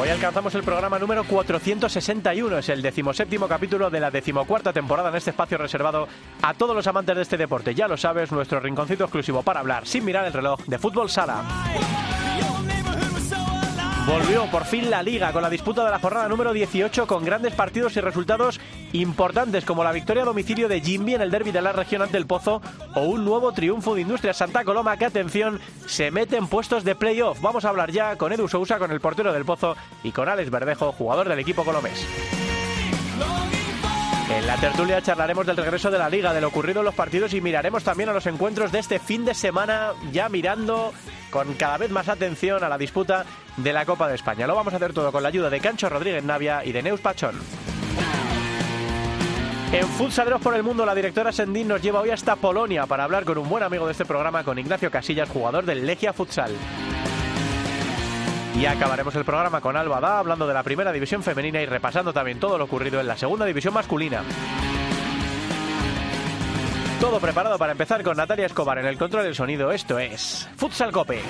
[0.00, 5.16] Hoy alcanzamos el programa número 461, es el decimoséptimo capítulo de la decimocuarta temporada en
[5.16, 6.06] este espacio reservado
[6.40, 7.74] a todos los amantes de este deporte.
[7.74, 11.42] Ya lo sabes, nuestro rinconcito exclusivo para hablar sin mirar el reloj de fútbol sala.
[14.08, 17.52] Volvió por fin la liga con la disputa de la jornada número 18 con grandes
[17.54, 18.58] partidos y resultados
[18.94, 22.16] importantes como la victoria a domicilio de Jimby en el derby de la región ante
[22.16, 22.62] el Pozo
[22.94, 26.94] o un nuevo triunfo de Industria Santa Coloma que atención se mete en puestos de
[26.94, 27.42] playoff.
[27.42, 30.50] Vamos a hablar ya con Edu Sousa, con el portero del Pozo y con Alex
[30.50, 32.06] Verdejo, jugador del equipo colomés.
[34.30, 37.32] En la tertulia charlaremos del regreso de la liga, de lo ocurrido en los partidos
[37.32, 40.92] y miraremos también a los encuentros de este fin de semana, ya mirando
[41.30, 43.24] con cada vez más atención a la disputa
[43.56, 44.46] de la Copa de España.
[44.46, 47.00] Lo vamos a hacer todo con la ayuda de Cancho Rodríguez Navia y de Neus
[47.00, 47.36] Pachón.
[49.72, 53.24] En Futsaleros por el Mundo, la directora Sendín nos lleva hoy hasta Polonia para hablar
[53.24, 56.52] con un buen amigo de este programa, con Ignacio Casillas, jugador del Legia Futsal.
[58.58, 62.12] Y acabaremos el programa con Alba Da hablando de la primera división femenina y repasando
[62.12, 64.24] también todo lo ocurrido en la segunda división masculina.
[67.00, 69.70] Todo preparado para empezar con Natalia Escobar en el control del sonido.
[69.70, 71.20] Esto es Futsal Cope.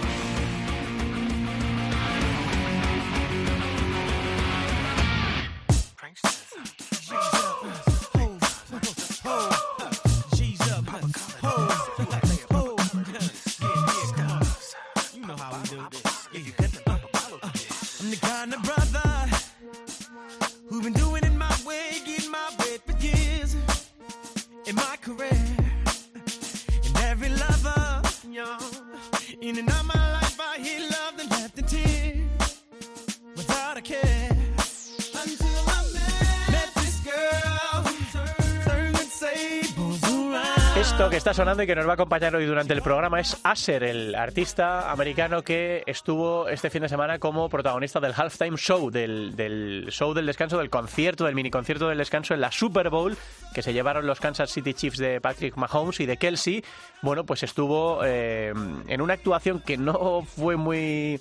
[41.19, 44.15] Está sonando y que nos va a acompañar hoy durante el programa es Asher, el
[44.15, 50.15] artista americano que estuvo este fin de semana como protagonista del halftime show, del, show
[50.15, 53.17] del descanso, del concierto, del mini concierto del descanso en la Super Bowl
[53.53, 56.63] que se llevaron los Kansas City Chiefs de Patrick Mahomes y de Kelsey.
[57.03, 58.53] Bueno, pues estuvo eh,
[58.87, 61.21] en una actuación que no fue muy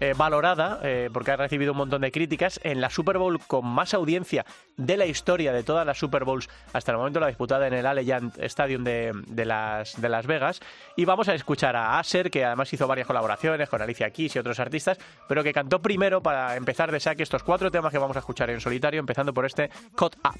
[0.00, 3.66] eh, valorada, eh, porque ha recibido un montón de críticas, en la Super Bowl con
[3.66, 4.44] más audiencia
[4.76, 7.86] de la historia de todas las Super Bowls hasta el momento, la disputada en el
[7.86, 10.60] Allegiant Stadium de, de, las, de Las Vegas.
[10.96, 14.38] Y vamos a escuchar a Asher, que además hizo varias colaboraciones con Alicia Keys y
[14.38, 14.98] otros artistas,
[15.28, 18.50] pero que cantó primero para empezar de saque estos cuatro temas que vamos a escuchar
[18.50, 20.36] en solitario, empezando por este Cut Up.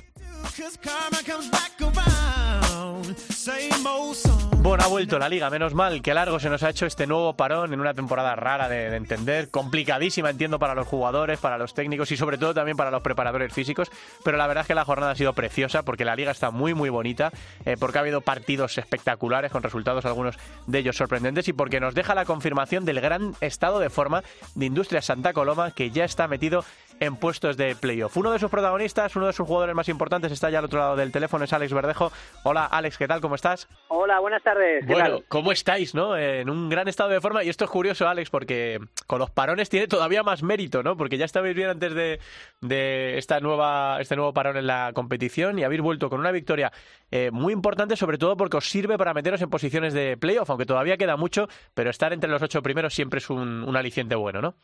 [4.61, 7.35] Bueno, ha vuelto la liga, menos mal, que largo se nos ha hecho este nuevo
[7.35, 11.75] parón en una temporada rara de, de, entender, complicadísima, entiendo, para los jugadores, para los
[11.75, 13.91] técnicos y sobre todo también para los preparadores físicos,
[14.25, 16.75] pero la verdad es que la jornada ha sido preciosa porque la liga está muy,
[16.75, 17.33] muy bonita,
[17.65, 21.95] eh, porque ha habido partidos espectaculares con resultados algunos de ellos sorprendentes y porque nos
[21.95, 24.23] deja la confirmación del gran estado de forma
[24.55, 26.65] de Industria Santa Coloma que ya está metido
[27.01, 28.17] en puestos de playoff.
[28.17, 30.97] Uno de sus protagonistas, uno de sus jugadores más importantes está ya al otro lado
[30.97, 32.13] del teléfono, es Alex Verdejo.
[32.43, 33.21] Hola Alex, ¿qué tal?
[33.21, 33.69] ¿Cómo estás?
[33.89, 34.87] Hola, buenas tardes.
[34.87, 35.25] Bueno, tal?
[35.29, 36.17] ¿cómo estáis, no?
[36.17, 39.69] En un gran estado de forma y esto es curioso, Alex, porque con los parones
[39.69, 40.97] tiene todavía más mérito, ¿no?
[40.97, 42.21] Porque ya estabais bien antes de,
[42.61, 46.73] de esta nueva, este nuevo parón en la competición y habéis vuelto con una victoria
[47.11, 50.67] eh, muy importante, sobre todo porque os sirve para meteros en posiciones de playoff, aunque
[50.67, 54.43] todavía queda mucho, pero estar entre los ocho primeros siempre es un, un aliciente bueno,
[54.43, 54.55] ¿no?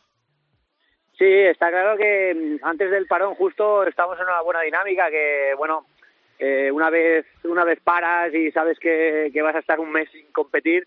[1.19, 5.53] Sí, está claro que mm, antes del parón justo estamos en una buena dinámica que,
[5.57, 5.87] bueno,
[6.39, 10.09] eh, una vez una vez paras y sabes que, que, vas a estar un mes
[10.11, 10.87] sin competir,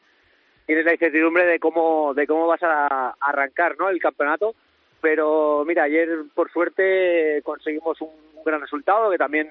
[0.66, 3.90] tienes la incertidumbre de cómo de cómo vas a, arrancar, ¿no?
[3.90, 4.56] El campeonato.
[5.00, 8.10] Pero mira, ayer por suerte conseguimos un,
[8.46, 9.50] gran resultado que también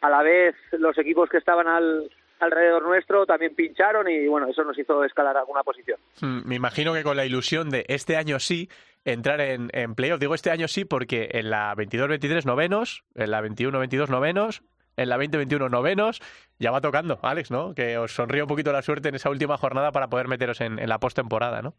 [0.00, 2.10] a la vez los equipos que estaban al,
[2.40, 5.98] alrededor nuestro también pincharon y bueno, eso nos hizo escalar alguna posición.
[6.22, 8.68] Me imagino que con la ilusión de este año sí
[9.12, 10.20] entrar en, en playoff.
[10.20, 14.62] Digo este año sí porque en la 22-23 novenos, en la 21-22 novenos,
[14.96, 16.20] en la 20-21 novenos,
[16.58, 17.74] ya va tocando, Alex, ¿no?
[17.74, 20.78] Que os sonríe un poquito la suerte en esa última jornada para poder meteros en,
[20.78, 21.74] en la postemporada, ¿no?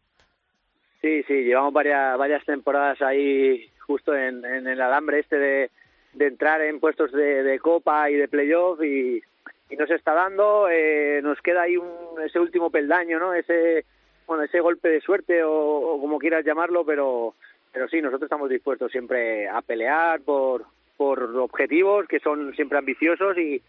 [1.00, 5.70] Sí, sí, llevamos varias, temporadas ahí justo en, en el alambre este de,
[6.12, 9.22] de entrar en puestos de, de copa y de playoff y,
[9.70, 13.32] y nos está dando, eh, nos queda ahí un, ese último peldaño, ¿no?
[13.34, 13.84] Ese,
[14.30, 17.34] bueno, ese golpe de suerte o, o como quieras llamarlo, pero
[17.72, 20.66] pero sí, nosotros estamos dispuestos siempre a pelear por,
[20.96, 23.60] por objetivos que son siempre ambiciosos y,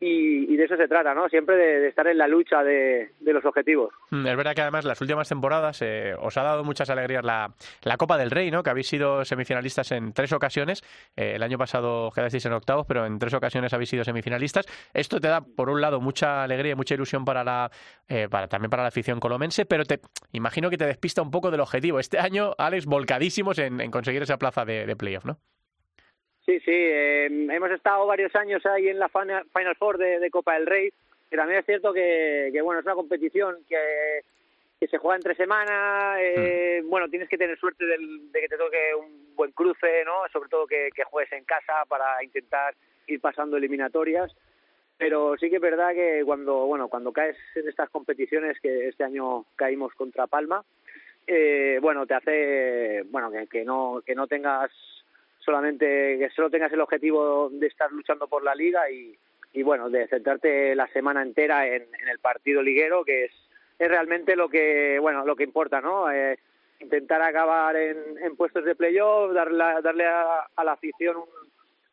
[0.00, 1.28] y, de eso se trata, ¿no?
[1.28, 3.92] Siempre de, estar en la lucha de, los objetivos.
[4.10, 7.52] Mm, es verdad que además las últimas temporadas eh, os ha dado muchas alegrías la,
[7.82, 8.62] la, Copa del Rey, ¿no?
[8.62, 10.82] Que habéis sido semifinalistas en tres ocasiones.
[11.16, 14.66] Eh, el año pasado quedasteis en octavos, pero en tres ocasiones habéis sido semifinalistas.
[14.94, 17.70] Esto te da, por un lado, mucha alegría y mucha ilusión para la,
[18.08, 20.00] eh, para, también para la afición colomense, pero te
[20.32, 21.98] imagino que te despista un poco del objetivo.
[21.98, 25.38] Este año, Alex, volcadísimos en, conseguir esa plaza de playoff, ¿no?
[26.48, 30.64] Sí, sí, eh, hemos estado varios años ahí en la Final Four de, Copa del
[30.64, 30.90] Rey,
[31.28, 34.22] que también es cierto que, bueno, es una competición que,
[34.88, 36.88] se juega entre semanas, eh, mm.
[36.88, 40.22] bueno, tienes que tener suerte de que te toque un buen cruce, ¿no?
[40.32, 42.74] Sobre todo que, juegues en casa para intentar
[43.06, 44.34] ir pasando eliminatorias,
[44.96, 49.04] pero sí que es verdad que cuando, bueno, cuando caes en estas competiciones, que este
[49.04, 50.64] año caímos contra Palma,
[51.26, 54.70] eh, bueno, te hace, bueno, que, que no, que no tengas
[55.48, 59.16] solamente que solo tengas el objetivo de estar luchando por la liga y,
[59.62, 63.32] bueno, de centrarte la semana entera en, el partido liguero, que es,
[63.78, 66.10] es realmente lo que, bueno, lo que importa, ¿no?
[66.10, 66.38] Eh,
[66.80, 71.16] intentar acabar en, en, puestos de playoff, darle, darle a, la afición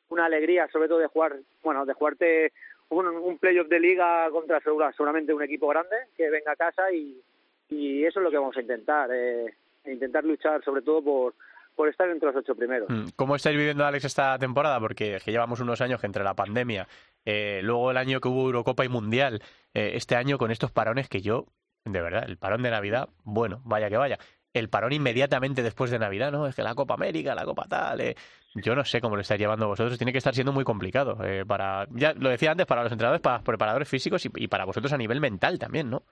[0.10, 2.52] una alegría, sobre todo de jugar, bueno, de jugarte
[2.90, 7.22] un, un playoff de liga contra seguramente un equipo grande que venga a casa y,
[7.70, 9.56] y eso es lo que vamos a intentar, eh,
[9.86, 11.34] intentar luchar sobre todo por
[11.76, 12.90] por estar entre los ocho primeros.
[12.90, 14.80] Mm, ¿Cómo estáis viviendo, Alex, esta temporada?
[14.80, 16.88] Porque que llevamos unos años que entre la pandemia,
[17.26, 19.42] eh, luego el año que hubo Eurocopa y Mundial,
[19.74, 21.46] eh, este año con estos parones que yo,
[21.84, 24.18] de verdad, el parón de Navidad, bueno, vaya que vaya.
[24.54, 26.48] El parón inmediatamente después de Navidad, ¿no?
[26.48, 28.00] Es que la Copa América, la Copa tal.
[28.00, 28.16] Eh,
[28.56, 29.98] yo no sé cómo lo estáis llevando vosotros.
[29.98, 31.18] Tiene que estar siendo muy complicado.
[31.46, 34.64] para Ya lo decía antes, para los entrenadores, para los preparadores físicos y, y para
[34.64, 36.04] vosotros a nivel mental también, ¿no?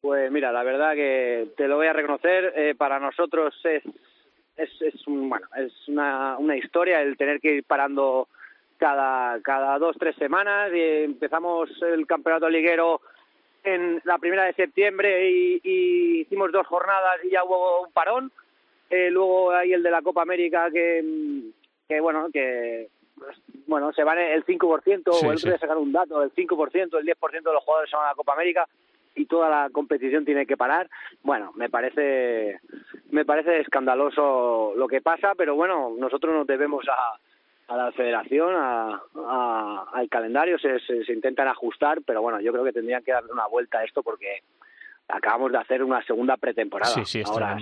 [0.00, 2.76] Pues mira, la verdad que te lo voy a reconocer.
[2.76, 3.82] para nosotros es
[4.56, 8.28] es, es, un, bueno, es una, una historia el tener que ir parando
[8.78, 10.70] cada, cada dos, tres semanas.
[10.74, 13.00] Y empezamos el campeonato liguero
[13.64, 18.32] en la primera de septiembre y, hicimos dos jornadas y ya hubo un parón.
[18.88, 21.04] Eh, luego hay el de la Copa América que,
[21.88, 22.88] que bueno, que
[23.66, 27.30] bueno, se van el 5%, o el otro sacar un dato, el 5%, el 10%
[27.30, 28.68] de los jugadores se van a la Copa América
[29.16, 30.88] y toda la competición tiene que parar.
[31.22, 32.60] Bueno, me parece
[33.10, 37.18] me parece escandaloso lo que pasa, pero bueno, nosotros nos debemos a,
[37.72, 42.72] a la federación, a, al calendario, se, se, intentan ajustar, pero bueno, yo creo que
[42.72, 44.42] tendrían que darle una vuelta a esto porque
[45.08, 46.92] acabamos de hacer una segunda pretemporada.
[46.92, 47.56] Sí, sí, Ahora,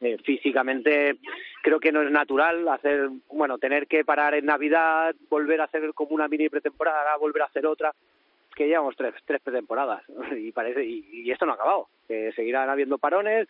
[0.00, 1.18] eh, físicamente
[1.62, 5.92] creo que no es natural hacer, bueno, tener que parar en Navidad, volver a hacer
[5.94, 7.92] como una mini pretemporada, volver a hacer otra
[8.56, 10.02] que llevamos tres, tres pretemporadas
[10.36, 13.46] y parece y, esto no ha acabado, que seguirán habiendo parones,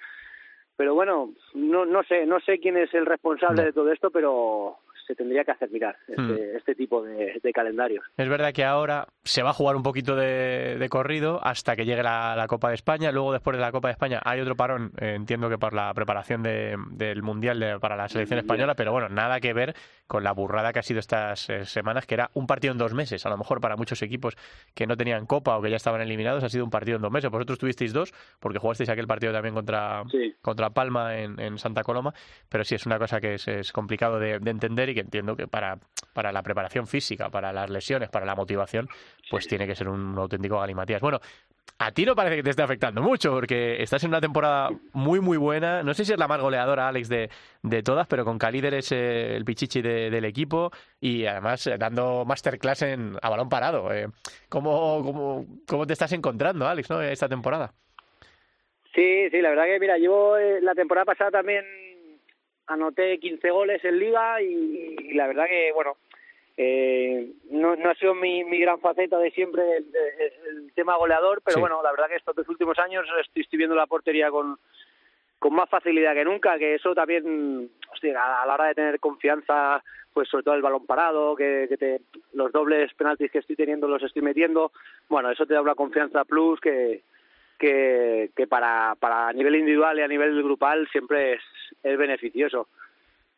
[0.76, 4.79] pero bueno, no, no sé, no sé quién es el responsable de todo esto, pero
[5.06, 6.56] se tendría que hacer mirar este, hmm.
[6.56, 8.05] este tipo de, calendarios.
[8.17, 12.03] Es verdad que ahora se va a jugar un poquito de, corrido hasta que llegue
[12.03, 13.12] la, Copa de España.
[13.12, 15.94] Luego, después de la Copa de España, hay otro parón, eh, entiendo que por la
[15.94, 19.75] preparación del Mundial para la selección española, pero bueno, nada que ver
[20.06, 22.94] con la burrada que ha sido estas eh, semanas, que era un partido en dos
[22.94, 23.26] meses.
[23.26, 24.37] A lo mejor para muchos equipos
[24.75, 27.11] que no tenían Copa o que ya estaban eliminados, ha sido un partido en dos
[27.11, 27.31] meses.
[27.31, 30.05] Vosotros tuvisteis dos, porque jugasteis aquel partido también contra,
[30.43, 32.12] contra Palma en, Santa Coloma,
[32.49, 35.47] pero sí es una cosa que es, complicado de, de entender y que entiendo que
[35.49, 35.79] para,
[36.12, 38.89] para la preparación física, para las lesiones, para la motivación,
[39.31, 41.01] pues tiene que ser un auténtico galimatías.
[41.01, 41.20] Bueno,
[41.79, 45.20] a ti no parece que te esté afectando mucho, porque estás en una temporada muy,
[45.20, 45.82] muy buena.
[45.82, 47.29] No sé si es la más goleadora, Alex, de,
[47.63, 50.70] de todas, pero con Cali eres el pichichi del equipo
[51.01, 53.93] y además eh, dando masterclass en, a balón parado.
[53.93, 54.08] Eh.
[54.49, 57.03] ¿Cómo, cómo, cómo te estás encontrando, Alex, ¿no?
[57.03, 57.73] esta temporada?
[58.94, 61.67] Sí, sí, la verdad que, mira, llevo eh, la temporada pasada también
[62.67, 65.99] anoté 15 goles en liga y, la verdad que, bueno,
[66.56, 71.60] eh, no, no ha sido mi, mi gran faceta de siempre el, tema goleador, pero
[71.60, 74.58] bueno, la verdad que estos dos últimos años estoy, estoy viendo la portería con,
[75.39, 79.82] con más facilidad que nunca, que eso también, hostia, a la hora de tener confianza,
[80.13, 82.01] pues sobre todo el balón parado, que, que te,
[82.32, 84.72] los dobles penaltis que estoy teniendo los estoy metiendo,
[85.08, 87.03] bueno, eso te da una confianza plus que,
[87.58, 91.43] que, que para, para a nivel individual y a nivel grupal siempre es,
[91.82, 92.69] es beneficioso.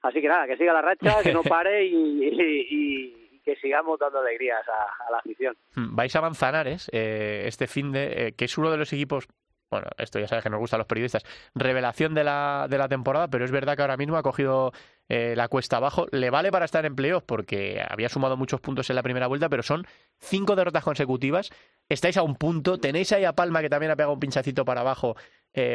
[0.03, 4.63] Así que nada, que siga la racha, que no pare y, que sigamos dando alegrías
[4.69, 5.57] a, la afición.
[5.75, 9.27] Hmm, vais a Manzanares eh, este fin de, eh, que es uno de los equipos
[9.71, 11.25] bueno, esto ya sabes que nos gusta a los periodistas,
[11.55, 14.73] revelación de la, de la temporada, pero es verdad que ahora mismo ha cogido
[15.11, 16.07] eh, la cuesta abajo.
[16.11, 19.51] Le vale para estar en playoff porque había sumado muchos puntos en la primera vuelta,
[19.51, 19.87] pero son
[20.19, 21.51] cinco derrotas consecutivas.
[21.87, 24.81] Estáis a un punto, tenéis ahí a Palma que también ha pegado un pinchacito para
[24.81, 25.17] abajo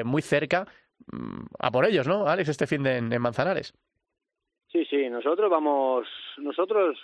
[0.06, 0.66] muy cerca.
[1.12, 3.74] mm, a por ellos, ¿no, Alex, este fin de en, Manzanares?
[4.74, 7.00] Sí, sí, nosotros vamos, nosotros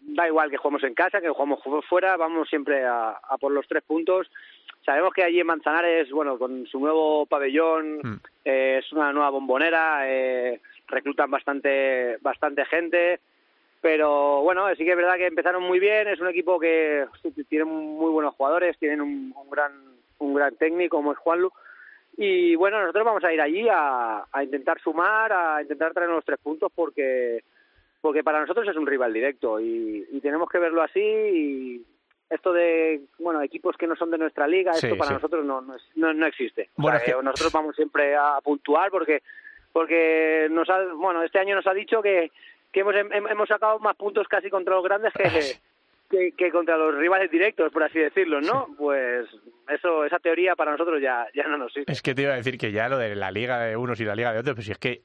[0.00, 3.82] da igual que jugamos en casa, que jugamos fuera, vamos siempre a, por los tres
[3.82, 4.30] puntos.
[4.86, 8.20] Sabemos que allí en Manzanares, bueno, con su nuevo pabellón, mm.
[8.46, 13.20] eh, es una nueva bombonera, eh, reclutan bastante, bastante gente
[13.82, 17.06] pero bueno, sí que es verdad que empezaron muy bien, es un equipo que
[17.48, 19.72] tiene muy buenos jugadores, tienen un, gran
[20.18, 21.50] un gran técnico como es Juanlu
[22.22, 26.22] y bueno, nosotros vamos a ir allí a, a intentar sumar, a intentar traer los
[26.22, 27.42] tres puntos porque
[28.02, 31.86] porque para nosotros es un rival directo y, y tenemos que verlo así y
[32.28, 36.12] esto de bueno equipos que no son de nuestra liga esto para nosotros no no,
[36.12, 36.68] no, existe.
[36.76, 39.22] Bueno, nosotros vamos siempre a puntuar porque
[39.72, 42.30] porque nos ha, bueno este año nos ha dicho que
[42.70, 45.22] que hemos, hemos sacado más puntos casi contra los grandes que,
[46.10, 48.68] que, contra los rivales directos, por así decirlo, ¿no?
[48.76, 49.26] Pues
[49.68, 51.92] eso, esa teoría para nosotros ya, ya no nos sirve.
[51.92, 54.04] Es que te iba a decir que ya lo de la liga de unos y
[54.04, 55.02] la liga de otros, pues si es que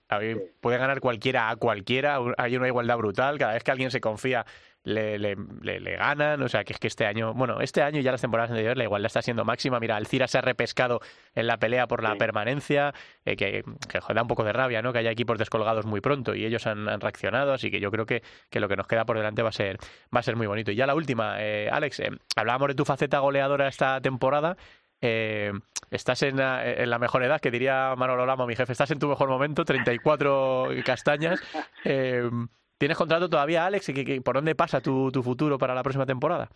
[0.61, 4.45] puede ganar cualquiera a cualquiera, hay una igualdad brutal, cada vez que alguien se confía
[4.85, 6.41] le, le, le, ganan.
[6.41, 8.77] O sea, que es que este año, bueno, este año y ya las temporadas anteriores
[8.77, 9.79] la igualdad está siendo máxima.
[9.79, 11.01] Mira, Alcira se ha repescado
[11.33, 12.93] en la pelea por la permanencia,
[13.25, 14.93] eh, que, que, da un poco de rabia, ¿no?
[14.93, 18.21] Que haya equipos descolgados muy pronto y ellos han, reaccionado, así que yo creo que,
[18.49, 19.77] que, lo que nos queda por delante va a ser,
[20.15, 20.71] va a ser muy bonito.
[20.71, 24.55] Y ya la última, eh, Alex, eh, hablábamos de tu faceta goleadora esta temporada.
[25.01, 28.99] estás en la, en la, mejor edad, que diría Manolo Lama, mi jefe, estás en
[28.99, 31.41] tu mejor momento, 34 castañas.
[32.77, 33.89] ¿Tienes contrato todavía, Alex?
[33.89, 36.49] ¿Y por dónde pasa tu, tu futuro para la próxima temporada?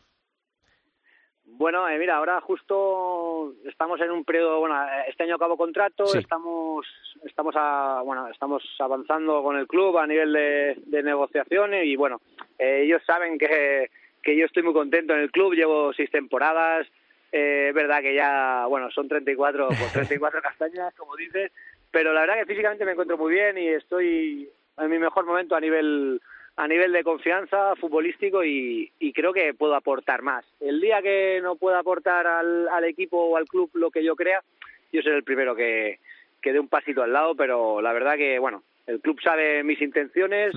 [1.60, 4.76] Bueno, eh, mira, ahora justo estamos en un periodo, bueno,
[5.10, 6.86] este año acabo contrato, estamos
[7.26, 12.22] estamos a, bueno, estamos avanzando con el club a nivel de, de negociaciones y bueno,
[12.58, 13.90] eh, ellos saben que,
[14.24, 16.88] que yo estoy muy contento en el club, llevo seis temporadas,
[17.34, 21.52] eh, es verdad que ya, bueno, son 34, pues 34 castañas, como dices,
[21.92, 24.50] pero la verdad que físicamente me encuentro muy bien y estoy
[24.80, 26.22] en mi mejor momento a nivel
[26.56, 30.46] a nivel de confianza futbolístico y, creo que puedo aportar más.
[30.60, 34.14] El día que no pueda aportar al, al, equipo o al club lo que yo
[34.16, 34.44] crea,
[34.92, 36.00] yo seré el primero que,
[36.42, 39.82] que dé un pasito al lado, pero la verdad que, bueno, el club sabe mis
[39.82, 40.54] intenciones,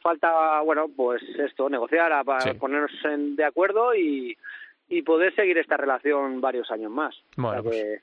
[0.00, 2.92] falta, bueno, pues esto, negociar, para ponernos
[3.36, 4.36] de acuerdo y,
[4.88, 7.14] y poder seguir esta relación varios años más.
[7.36, 8.02] Bueno, pues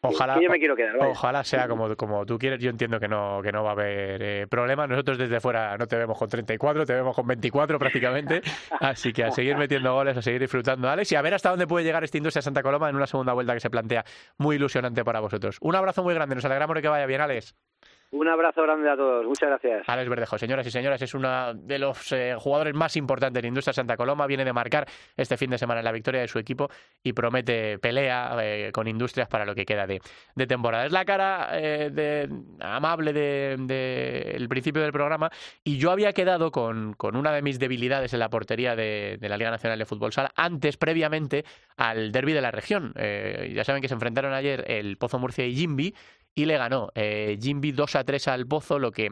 [0.00, 2.60] Ojalá, yo me quiero quedar, ojalá sea como, como tú quieres.
[2.60, 4.86] Yo entiendo que no, que no va a haber eh, problema.
[4.86, 8.40] Nosotros desde fuera no te vemos con 34, te vemos con 24 prácticamente.
[8.80, 11.66] Así que a seguir metiendo goles, a seguir disfrutando, Alex, y a ver hasta dónde
[11.66, 14.04] puede llegar esta industria Santa Coloma en una segunda vuelta que se plantea
[14.36, 15.58] muy ilusionante para vosotros.
[15.60, 17.56] Un abrazo muy grande, nos alegramos de que vaya bien, Alex.
[18.10, 19.86] Un abrazo grande a todos, muchas gracias.
[19.86, 23.74] Alex Verdejo, señoras y señores, es uno de los eh, jugadores más importantes de Industria
[23.74, 24.26] Santa Coloma.
[24.26, 26.70] Viene de marcar este fin de semana la victoria de su equipo
[27.02, 30.00] y promete pelea eh, con Industrias para lo que queda de,
[30.46, 30.86] temporada.
[30.86, 35.30] Es la cara eh, de, amable del de, principio del programa
[35.62, 39.50] y yo había quedado con, una de mis debilidades en la portería de, la Liga
[39.50, 41.44] Nacional de Fútbol Sala antes, previamente,
[41.76, 42.94] al derby de la región.
[42.94, 45.94] ya saben que se enfrentaron ayer el Pozo Murcia y Jimby
[46.38, 49.10] y le ganó eh, Jimby 2 a 3 al Pozo, lo que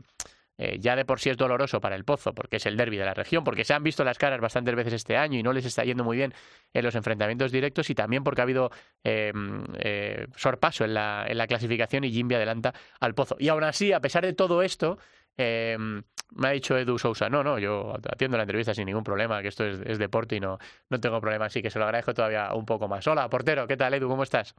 [0.58, 3.04] eh, ya de por sí es doloroso para el Pozo, porque es el derby de
[3.04, 5.66] la región, porque se han visto las caras bastantes veces este año y no les
[5.66, 6.32] está yendo muy bien
[6.72, 8.70] en los enfrentamientos directos y también porque ha habido
[9.04, 13.36] em, eh, sorpaso en la, en la clasificación y Jimby adelanta al Pozo.
[13.38, 14.98] Y aún así, a pesar de todo esto,
[15.36, 19.42] em, me ha dicho Edu Sousa, no, no, yo atiendo la entrevista sin ningún problema,
[19.42, 22.14] que esto es, es deporte y no, no tengo problema, así que se lo agradezco
[22.14, 23.06] todavía un poco más.
[23.06, 24.08] Hola, portero, ¿qué tal Edu?
[24.08, 24.54] ¿Cómo estás?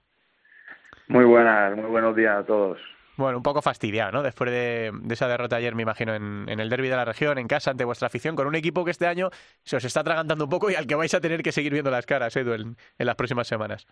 [1.07, 2.79] Muy buenas, muy buenos días a todos.
[3.15, 4.23] Bueno, un poco fastidiado, ¿no?
[4.23, 7.71] Después de, esa derrota ayer, me imagino, en, el derby de la región, en casa,
[7.71, 9.29] ante vuestra afición, con un equipo que este año
[9.63, 11.89] se os está atragantando un poco y al que vais a tener que seguir viendo
[11.89, 13.87] las caras, Edu, en, las próximas semanas.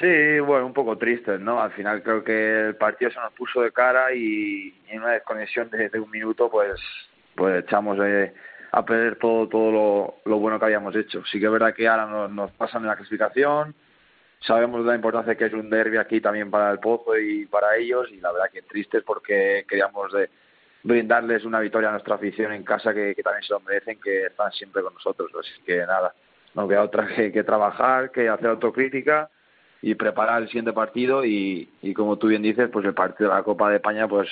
[0.00, 1.60] Sí, bueno, un poco triste, ¿no?
[1.60, 5.70] Al final creo que el partido se nos puso de cara y en una desconexión
[5.70, 6.80] de, un minuto, pues,
[7.36, 7.96] pues echamos
[8.72, 11.24] a perder todo, todo lo, bueno que habíamos hecho.
[11.26, 13.74] Sí que es verdad que ahora nos, nos pasan en la clasificación
[14.40, 18.08] sabemos la importancia que es un derby aquí también para el Pozo y para ellos
[18.10, 20.30] y la verdad que tristes porque queríamos de
[20.82, 24.52] brindarles una victoria a nuestra afición en casa que, también se lo merecen, que están
[24.52, 25.30] siempre con nosotros.
[25.38, 26.14] Así que nada,
[26.54, 29.28] no queda otra que, trabajar, que hacer autocrítica
[29.82, 33.36] y preparar el siguiente partido y, y como tú bien dices, pues el partido de
[33.36, 34.28] la Copa de España pues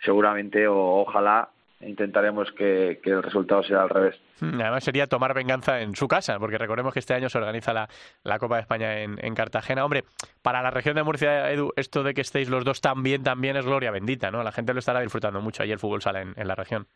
[0.00, 1.48] seguramente o ojalá
[1.80, 4.20] intentaremos que, el resultado sea al revés.
[4.40, 7.72] Mm, además sería tomar venganza en su casa, porque recordemos que este año se organiza
[7.72, 7.88] la,
[8.24, 9.84] la Copa de España en, en, Cartagena.
[9.84, 10.04] Hombre,
[10.42, 13.56] para la región de Murcia, Edu, esto de que estéis los dos tan bien también
[13.56, 14.42] es gloria bendita, ¿no?
[14.42, 16.86] La gente lo estará disfrutando mucho ahí el fútbol sala en, en la región.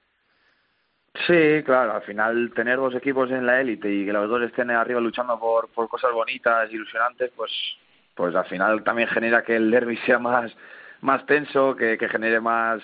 [1.27, 4.71] Sí, claro, al final tener dos equipos en la élite y que los dos estén
[4.71, 7.53] arriba luchando por, por cosas bonitas, ilusionantes, pues
[8.15, 10.53] pues al final también genera que el derby sea más,
[11.01, 12.83] más tenso, que, que genere más,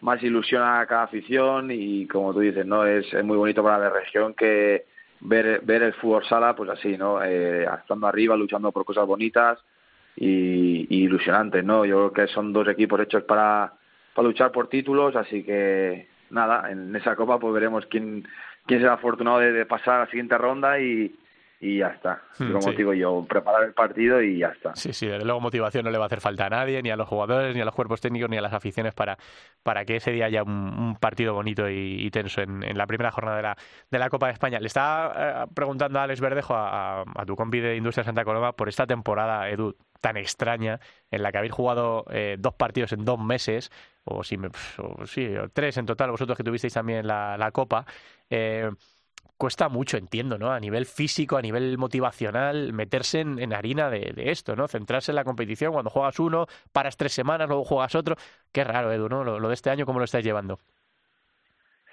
[0.00, 2.84] más ilusión a cada afición y como tú dices, ¿no?
[2.84, 4.84] Es, es muy bonito para la región que
[5.20, 7.22] ver, ver el fútbol sala, pues así, ¿no?
[7.22, 7.66] Eh,
[8.02, 9.58] arriba, luchando por cosas bonitas
[10.16, 11.84] y, y ilusionantes, ¿no?
[11.84, 13.72] Yo creo que son dos equipos hechos para,
[14.14, 18.26] para luchar por títulos, así que nada, en esa copa pues veremos quién,
[18.66, 21.14] quién será afortunado de, de pasar a la siguiente ronda y,
[21.60, 22.22] y ya está.
[22.38, 24.74] Hmm, como digo yo, preparar el partido y ya está.
[24.76, 26.96] Sí, sí, desde luego motivación no le va a hacer falta a nadie, ni a
[26.96, 29.16] los jugadores, ni a los cuerpos técnicos, ni a las aficiones para,
[29.62, 33.42] para que ese día haya un, partido bonito y, tenso en, la primera jornada de
[33.42, 33.56] la,
[33.90, 34.60] de la Copa de España.
[34.60, 38.68] Le estaba eh, preguntando a Alex Verdejo, a, tu compi de Industria Santa Coloma, por
[38.68, 40.78] esta temporada, Edu, tan extraña,
[41.10, 43.70] en la que habéis jugado eh, dos partidos en dos meses,
[44.04, 44.38] o, si
[44.78, 47.86] o, sí, tres en total, vosotros que tuvisteis también la, la Copa.
[48.28, 48.70] Eh,
[49.36, 50.52] cuesta mucho, entiendo, ¿no?
[50.52, 54.68] A nivel físico, a nivel motivacional, meterse en, harina de, esto, ¿no?
[54.68, 58.16] Centrarse en la competición, cuando juegas uno, paras tres semanas, luego juegas otro.
[58.52, 59.24] Qué raro, Edu, ¿no?
[59.24, 60.58] Lo, de este año, ¿cómo lo estáis llevando?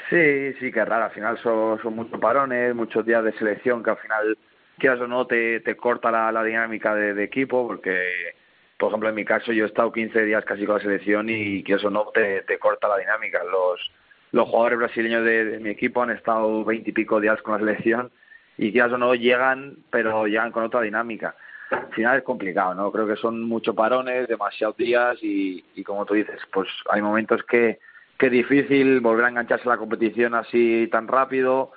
[0.09, 1.05] Sí, sí, qué raro.
[1.05, 4.37] Al final son, son muchos parones, muchos días de selección que al final,
[4.77, 8.35] quieras o no, te, te corta la, la dinámica de, equipo porque,
[8.77, 11.63] por ejemplo, en mi caso yo he estado 15 días casi con la selección y
[11.63, 13.43] quieras o no, te, te corta la dinámica.
[13.43, 13.91] Los
[14.33, 18.11] los jugadores brasileños de, mi equipo han estado veintipico días con la selección
[18.57, 21.35] y quizás o no llegan, pero llegan con otra dinámica.
[21.69, 22.91] Al final es complicado, ¿no?
[22.91, 27.43] Creo que son muchos parones, demasiados días y, y como tú dices, pues hay momentos
[27.43, 27.79] que,
[28.17, 31.71] que es difícil volver a engancharse a la competición así tan rápido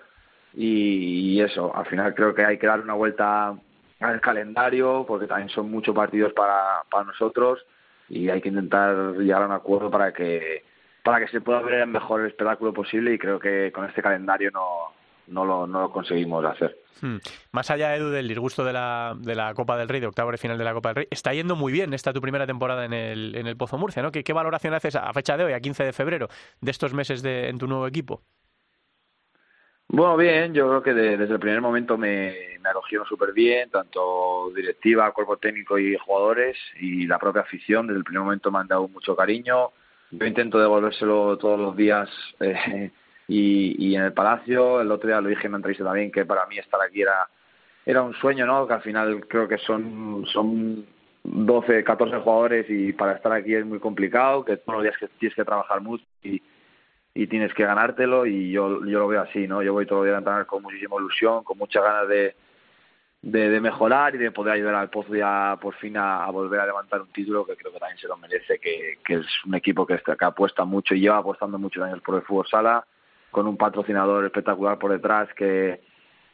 [0.55, 3.55] y, eso, al final creo que hay que dar una vuelta
[4.01, 7.67] al calendario porque también son muchos partidos para, para nosotros
[8.09, 10.65] y hay que intentar llegar a un acuerdo para que
[11.07, 14.51] para que se pueda ver el mejor espectáculo posible y creo que con este calendario
[14.51, 14.93] no,
[15.29, 16.77] no, lo, no lo conseguimos hacer.
[17.01, 17.19] Hmm.
[17.53, 20.37] Más allá, Edu, del disgusto de la, de la Copa del Rey, de octavo de
[20.37, 22.93] final de la Copa del Rey, está yendo muy bien esta tu primera temporada en
[22.93, 24.11] el, en el Pozo Murcia, ¿no?
[24.11, 26.27] ¿Qué, ¿Qué, valoración haces a fecha de hoy, a 15 de febrero,
[26.61, 28.23] de estos meses de, en tu nuevo equipo?
[29.87, 34.51] Bueno, bien, yo creo que desde el primer momento me, me acogieron súper bien, tanto
[34.57, 38.67] directiva, cuerpo técnico y jugadores, y la propia afición, desde el primer momento me han
[38.67, 39.71] dado mucho cariño,
[40.11, 42.09] yo intento devolvérselo todos los días
[42.41, 42.91] eh,
[43.29, 46.25] y, y en el Palacio, el otro día lo dije en una entrevista también, que
[46.25, 47.29] para mí estar aquí era,
[47.85, 48.67] era un sueño, ¿no?
[48.67, 50.87] Que al final creo que son, son
[51.25, 55.09] 12, 14 jugadores y para estar aquí es muy complicado, que todos los días que
[55.19, 56.43] tienes que trabajar mucho y,
[57.15, 59.63] y tienes que ganártelo y yo, yo lo veo así, ¿no?
[59.63, 62.35] Yo voy todos los días a entrenar con muchísima ilusión, con muchas ganas de,
[63.27, 66.67] de, de, mejorar y de poder ayudar al Pozo ya por fin a, volver a
[66.67, 69.85] levantar un título que creo que también se lo merece, que, que es un equipo
[69.85, 72.87] que, que apuesta mucho y lleva apostando muchos años por el fútbol sala,
[73.33, 75.81] con un patrocinador espectacular por detrás que,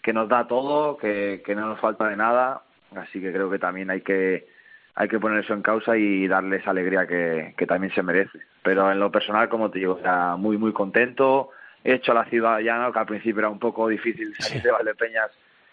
[0.03, 2.61] que nos da todo, que, que no nos falta de nada,
[2.95, 4.47] así que creo que también hay que
[4.95, 8.39] hay que poner eso en causa y darle esa alegría que, que también se merece.
[8.63, 11.53] Pero en lo personal, como te digo, o muy muy contento,
[11.83, 15.31] he hecho la ciudad ya, que al principio era un poco difícil salir de Valdepeñas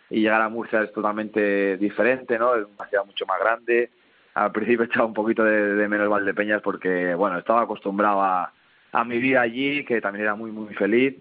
[0.09, 2.55] y llegar a Murcia es totalmente diferente, ¿no?
[2.55, 3.91] Es una ciudad mucho más grande.
[4.33, 8.51] Al principio echaba un poquito de, de menos Valdepeñas porque, bueno, estaba acostumbrado a,
[8.91, 11.15] a mi vida allí, que también era muy, muy feliz.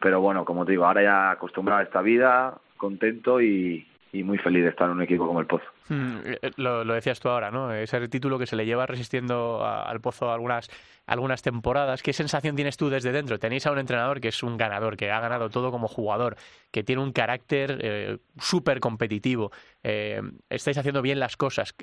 [0.00, 4.36] Pero bueno, como te digo, ahora ya acostumbrado a esta vida, contento y, y muy
[4.36, 5.64] feliz de estar en un equipo como el Pozo.
[5.88, 7.72] Hmm, eh, lo, decías tú ahora, ¿no?
[7.72, 10.70] Ese título que se le lleva resistiendo al Pozo algunas,
[11.06, 12.02] algunas temporadas.
[12.02, 13.38] ¿Qué sensación tienes tú desde dentro?
[13.38, 16.36] Tenéis a un entrenador que es un ganador, que ha ganado todo como jugador,
[16.70, 19.50] que tiene un carácter eh, súper competitivo.
[19.82, 20.20] Eh,
[20.50, 21.74] estáis haciendo bien las cosas.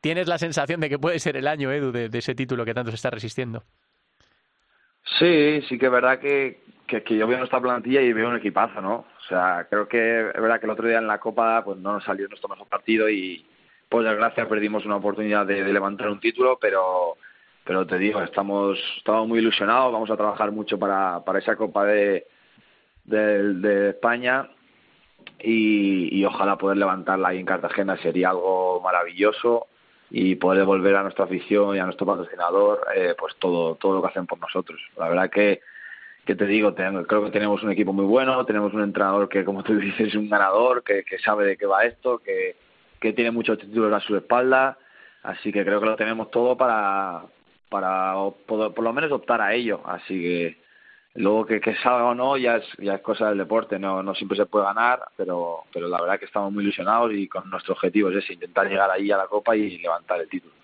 [0.00, 2.92] ¿Tienes la sensación de que puede ser el año, Edu, de ese título que tanto
[2.92, 3.64] se está resistiendo?
[5.18, 8.80] Sí, sí que es verdad que, que, yo veo nuestra plantilla y veo un equipazo,
[8.80, 8.94] ¿no?
[8.94, 11.92] O sea, creo que es verdad que el otro día en la Copa pues no
[11.94, 13.44] nos salió nuestro mejor partido y
[13.88, 17.16] por desgracia perdimos una oportunidad de, de levantar un título, pero
[17.64, 21.84] pero te digo, estamos, estamos muy ilusionados, vamos a trabajar mucho para, para esa Copa
[21.84, 22.26] de,
[23.04, 24.48] de, de España
[25.38, 29.68] y, y ojalá poder levantarla ahí en Cartagena sería algo maravilloso
[30.10, 34.02] y poder devolver a nuestra afición y a nuestro patrocinador eh, pues todo todo lo
[34.02, 34.80] que hacen por nosotros.
[34.96, 35.60] La verdad que
[36.24, 39.62] que te digo creo que tenemos un equipo muy bueno tenemos un entrenador que como
[39.62, 42.56] tú dices es un ganador que, que sabe de qué va esto que
[43.00, 44.78] que tiene muchos títulos a su espalda.
[45.22, 47.22] Así que creo que lo tenemos todo para
[47.68, 48.14] para
[48.46, 49.80] por lo menos optar a ello.
[49.84, 50.59] Así que
[51.14, 54.14] Luego que, que salga o no ya es, ya es cosa del deporte, no, no
[54.14, 57.74] siempre se puede ganar, pero, pero la verdad que estamos muy ilusionados y con nuestro
[57.74, 60.54] objetivo es ese, intentar llegar ahí a la Copa y levantar el título.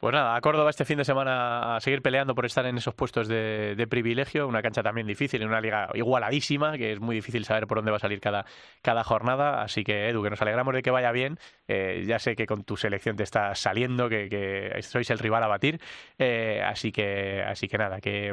[0.00, 2.94] Pues nada, a Córdoba este fin de semana a seguir peleando por estar en esos
[2.94, 7.44] puestos de, privilegio, una cancha también difícil, en una liga igualadísima, que es muy difícil
[7.44, 8.46] saber por dónde va a salir cada,
[8.80, 9.62] cada jornada.
[9.62, 11.38] Así que, Edu, que nos alegramos de que vaya bien.
[11.68, 15.48] Eh, ya sé que con tu selección te está saliendo, que, sois el rival a
[15.48, 15.78] batir.
[16.18, 18.32] Eh, así que así que nada, que,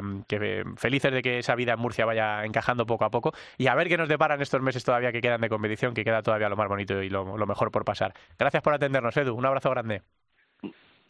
[0.78, 3.34] felices de que esa vida en Murcia vaya encajando poco a poco.
[3.58, 6.22] Y a ver qué nos deparan estos meses todavía que quedan de competición, que queda
[6.22, 8.14] todavía lo más bonito y lo mejor por pasar.
[8.38, 9.34] Gracias por atendernos, Edu.
[9.34, 10.02] Un abrazo grande.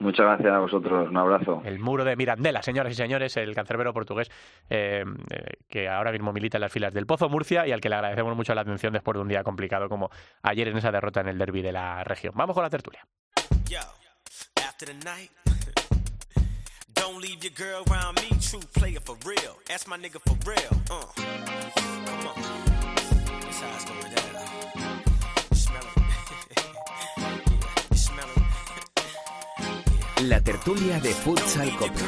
[0.00, 1.60] Muchas gracias a vosotros, un abrazo.
[1.64, 4.30] El muro de Mirandela, señoras y señores, el cancerbero portugués
[4.70, 7.88] eh, eh, que ahora mismo milita en las filas del Pozo Murcia y al que
[7.88, 10.10] le agradecemos mucho la atención después de un día complicado como
[10.42, 12.32] ayer en esa derrota en el derby de la región.
[12.36, 13.04] Vamos con la tertulia.
[30.28, 32.04] La tertulia de Futsal Copa.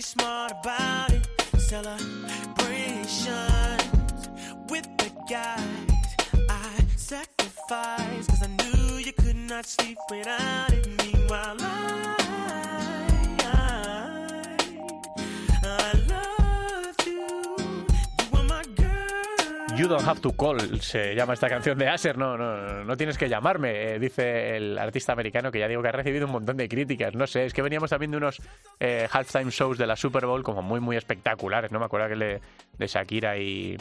[0.00, 1.28] smart about it.
[1.58, 2.08] Celebrations
[4.70, 6.16] with the guys
[6.48, 8.28] I sacrificed.
[8.30, 10.69] Cause I knew you could not sleep without
[19.90, 23.28] Don't Have to Call se llama esta canción de Asher, no, no, no tienes que
[23.28, 26.68] llamarme, eh, dice el artista americano que ya digo que ha recibido un montón de
[26.68, 27.16] críticas.
[27.16, 28.40] No sé, es que veníamos también de unos
[28.78, 31.80] eh, halftime shows de la Super Bowl como muy, muy espectaculares, ¿no?
[31.80, 32.40] Me acuerdo que le,
[32.78, 33.76] de Shakira y,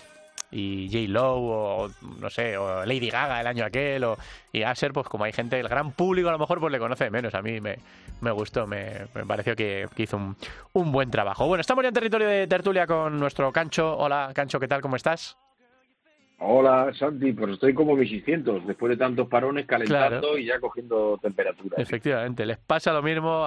[0.50, 1.12] y J.
[1.14, 4.18] Lo o no sé, o Lady Gaga el año aquel, o,
[4.52, 7.12] y Asher, pues como hay gente, el gran público a lo mejor pues le conoce
[7.12, 7.36] menos.
[7.36, 7.78] A mí me,
[8.22, 10.36] me gustó, me, me pareció que, hizo un,
[10.74, 11.46] un, buen trabajo.
[11.46, 13.96] Bueno, estamos ya en territorio de tertulia con nuestro Cancho.
[13.96, 14.82] Hola, Cancho, ¿qué tal?
[14.82, 15.38] ¿Cómo estás?
[16.42, 21.76] Hola Santi, pues estoy como 1600, después de tantos parones calentando y ya cogiendo temperatura.
[21.78, 23.46] Efectivamente, les pasa lo mismo,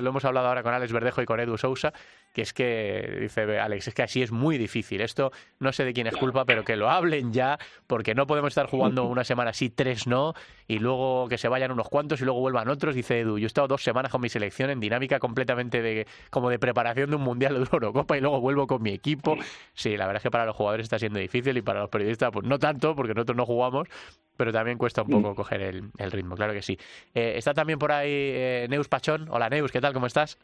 [0.00, 1.92] lo hemos hablado ahora con Alex Verdejo y con Edu Sousa,
[2.32, 5.00] que es que, dice Alex, es que así es muy difícil.
[5.00, 8.48] Esto no sé de quién es culpa, pero que lo hablen ya, porque no podemos
[8.48, 10.34] estar jugando una semana así, tres no,
[10.68, 12.94] y luego que se vayan unos cuantos y luego vuelvan otros.
[12.94, 16.50] Dice Edu, yo he estado dos semanas con mi selección en dinámica completamente de como
[16.50, 19.36] de preparación de un Mundial de Eurocopa y luego vuelvo con mi equipo.
[19.74, 22.30] Sí, la verdad es que para los jugadores está siendo difícil y para los periodistas,
[22.32, 23.88] pues no tanto, porque nosotros no jugamos,
[24.36, 26.78] pero también cuesta un poco coger el, ritmo, claro que sí.
[27.14, 29.28] Eh, está también por ahí eh, Neus Pachón.
[29.30, 29.92] Hola Neus, ¿qué tal?
[29.92, 30.38] ¿Cómo estás?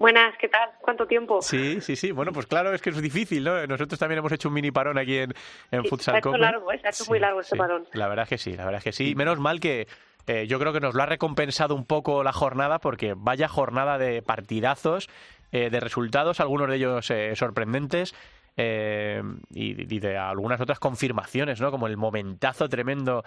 [0.00, 0.70] Buenas, ¿qué tal?
[0.80, 1.42] ¿Cuánto tiempo?
[1.42, 2.10] Sí, sí, sí.
[2.10, 3.66] Bueno, pues claro, es que es difícil, ¿no?
[3.66, 5.34] Nosotros también hemos hecho un mini parón aquí en,
[5.70, 6.78] en Futsal Se ha hecho largo, ¿eh?
[6.80, 7.86] se ha hecho muy largo este parón.
[7.92, 9.14] La verdad es que sí, la verdad es que sí.
[9.14, 9.88] Menos mal que
[10.26, 13.98] eh, yo creo que nos lo ha recompensado un poco la jornada, porque vaya jornada
[13.98, 15.10] de partidazos,
[15.52, 18.14] eh, de resultados, algunos de ellos sorprendentes.
[18.56, 21.70] y, de algunas otras confirmaciones, ¿no?
[21.70, 23.22] Como el momentazo tremendo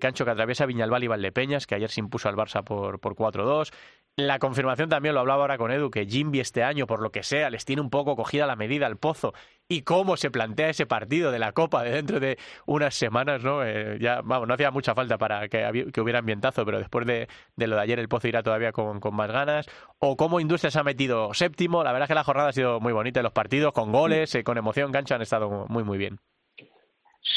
[0.00, 3.72] cancho que atraviesa Viñalbal y Valdepeñas, que ayer se impuso al Barça por, por 4-2.
[4.18, 7.22] La confirmación también lo hablaba ahora con Edu, que Jimby este año, por lo que
[7.22, 9.34] sea, les tiene un poco cogida la medida al pozo.
[9.68, 13.62] Y cómo se plantea ese partido de la Copa de dentro de unas semanas, ¿no?
[13.62, 17.28] Eh, ya, vamos, no hacía mucha falta para que, que, hubiera ambientazo, pero después de,
[17.56, 19.66] lo de ayer el pozo irá todavía con, más ganas.
[19.98, 21.84] O cómo Industria se ha metido séptimo.
[21.84, 24.44] La verdad es que la jornada ha sido muy bonita, los partidos con goles, eh,
[24.44, 26.20] con emoción, gancho, han estado muy, muy bien.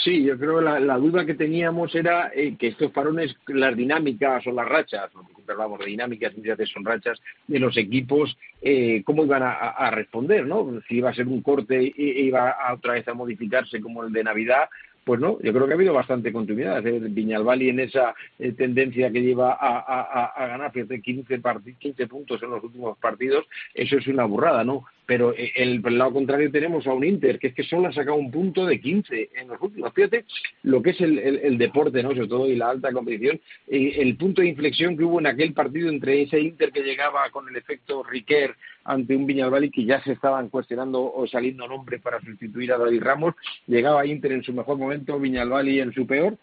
[0.04, 4.46] Sí, yo creo que la, duda que teníamos era eh, que estos parones, las dinámicas
[4.46, 9.02] o las rachas, siempre hablamos de dinámicas, muchas veces son rachas de los equipos, eh,
[9.04, 10.80] cómo iban a, responder, ¿no?
[10.88, 14.14] Si iba a ser un corte e iba a, otra vez a modificarse como el
[14.14, 14.70] de Navidad,
[15.04, 16.86] pues no, yo creo que ha habido bastante continuidad.
[16.86, 17.00] ¿eh?
[17.00, 21.42] Viñalbali en esa eh, tendencia que lleva a, ganar, fíjate, 15,
[21.80, 24.86] 15 puntos en los últimos partidos, eso es una burrada, ¿no?
[25.10, 27.92] Pero eh, el, el, lado contrario tenemos a un Inter, que es que solo ha
[27.92, 29.92] sacado un punto de 15 en los últimos.
[29.92, 30.24] Fíjate
[30.62, 32.12] lo que es el, el, deporte, ¿no?
[32.12, 35.90] Sobre todo y la alta competición, el punto de inflexión que hubo en aquel partido
[35.90, 40.12] entre ese Inter que llegaba con el efecto Riquer ante un Viñalbali que ya se
[40.12, 43.34] estaban cuestionando o saliendo nombres para sustituir a David Ramos.
[43.66, 46.38] Llegaba Inter en su mejor momento, Viñalbali en su peor.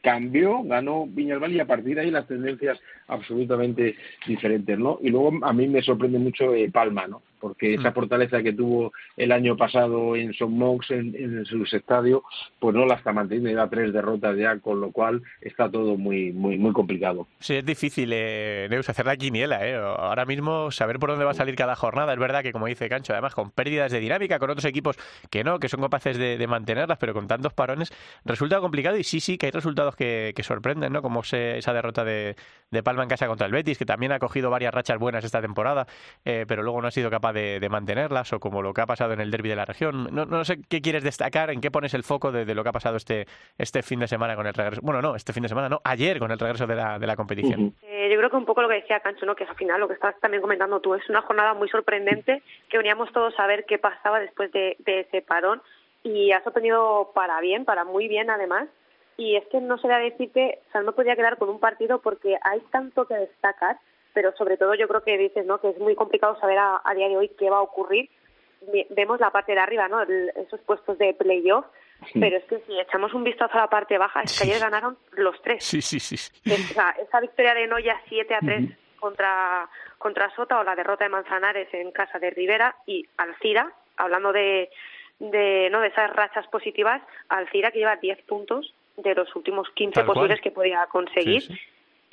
[0.00, 3.96] Cambió, ganó Viñalbali y a partir de ahí las tendencias absolutamente
[4.28, 5.00] diferentes, ¿no?
[5.02, 7.22] Y luego a mí me sorprende mucho eh, Palma, ¿no?
[7.42, 7.94] Porque esa mm.
[7.94, 12.22] fortaleza que tuvo el año pasado en Son Mox, en, en su estadio,
[12.60, 16.32] pues no la está manteniendo, lleva tres derrotas ya, con lo cual está todo muy
[16.32, 17.26] muy muy complicado.
[17.40, 19.74] Sí, es difícil, eh, Neus, hacer la quiniela, ¿eh?
[19.74, 22.88] Ahora mismo saber por dónde va a salir cada jornada, es verdad que como dice
[22.88, 24.96] Cancho, además con pérdidas de dinámica, con otros equipos
[25.28, 27.92] que no, que son capaces de, mantenerlas, pero con tantos parones,
[28.24, 31.02] resulta complicado y sí, sí, que hay resultados que, sorprenden, ¿no?
[31.02, 32.36] Como esa derrota de,
[32.84, 35.86] Palma en casa contra el Betis, que también ha cogido varias rachas buenas esta temporada,
[36.24, 39.12] eh, pero luego no ha sido capaz de, mantenerlas, o como lo que ha pasado
[39.12, 40.08] en el derby de la región.
[40.12, 42.72] No, no sé qué quieres destacar, en qué pones el foco de, lo que ha
[42.72, 43.26] pasado este,
[43.58, 44.80] este fin de semana con el regreso.
[44.82, 47.16] Bueno, no, este fin de semana, no, ayer con el regreso de la, de la
[47.16, 47.74] competición.
[47.82, 49.34] Eh, yo creo que un poco lo que decía Cancho, ¿no?
[49.34, 52.78] que al final lo que estás también comentando tú, es una jornada muy sorprendente, que
[52.78, 55.62] veníamos todos a ver qué pasaba después de, de ese parón
[56.02, 58.68] y ha sorprendido para bien, para muy bien además.
[59.16, 62.00] Y es que no se a decirte, o sea, no podía quedar con un partido
[62.00, 63.78] porque hay tanto que destacar,
[64.12, 65.60] pero sobre todo yo creo que dices, ¿no?
[65.60, 68.10] Que es muy complicado saber a, día de hoy qué va a ocurrir.
[68.90, 70.02] Vemos la parte de arriba, ¿no?
[70.02, 71.66] esos puestos de playoff,
[72.14, 74.96] pero es que si echamos un vistazo a la parte baja, es que ayer ganaron
[75.12, 75.64] los tres.
[75.64, 76.14] Sí, sí, sí.
[76.44, 78.70] Esa, esa victoria de Noya 7 a 3
[79.00, 84.32] contra, contra Sota o la derrota de Manzanares en casa de Rivera y Alcira, hablando
[84.32, 84.70] de,
[85.18, 85.80] de, ¿no?
[85.80, 90.50] de esas rachas positivas, Alcira que lleva 10 puntos de los últimos 15 posibles que
[90.50, 91.42] podía conseguir.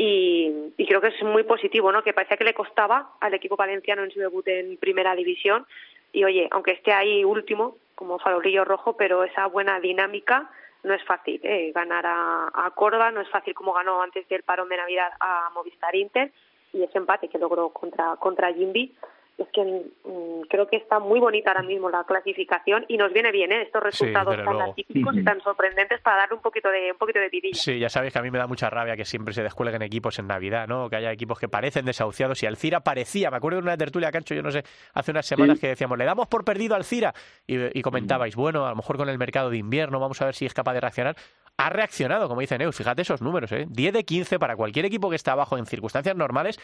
[0.01, 2.01] Y, y, creo que es muy positivo, ¿no?
[2.03, 5.67] Que parecía que le costaba al equipo valenciano en su debut en primera división.
[6.13, 10.49] Y oye, aunque esté ahí último, como farolillo rojo, pero esa buena dinámica
[10.83, 11.41] no es fácil.
[11.43, 11.73] ¿eh?
[11.75, 15.49] Ganar a, a Córdoba no es fácil como ganó antes del parón de Navidad a
[15.53, 16.31] Movistar Inter
[16.71, 18.95] y ese empate que logró contra, contra Jimby
[19.39, 23.31] es que mm, creo que está muy bonita ahora mismo la clasificación y nos viene
[23.31, 23.63] bien ¿eh?
[23.63, 27.29] estos resultados tan atípicos y tan sorprendentes para darle un poquito de un poquito de
[27.29, 27.55] vidilla.
[27.55, 30.19] Sí, ya sabéis que a mí me da mucha rabia que siempre se descuelguen equipos
[30.19, 30.89] en Navidad, ¿no?
[30.89, 34.35] Que haya equipos que parecen desahuciados y Alcira parecía, me acuerdo de una tertulia cancho,
[34.35, 37.13] yo no sé, hace unas semanas que decíamos, le damos por perdido al Alcira
[37.45, 40.45] y, comentabais, bueno, a lo mejor con el mercado de invierno vamos a ver si
[40.45, 41.15] es capaz de reaccionar
[41.57, 42.77] ha reaccionado, como dice Neus.
[42.77, 43.65] Fíjate esos números, ¿eh?
[43.69, 46.57] 10 de 15 para cualquier equipo que está abajo en circunstancias normales.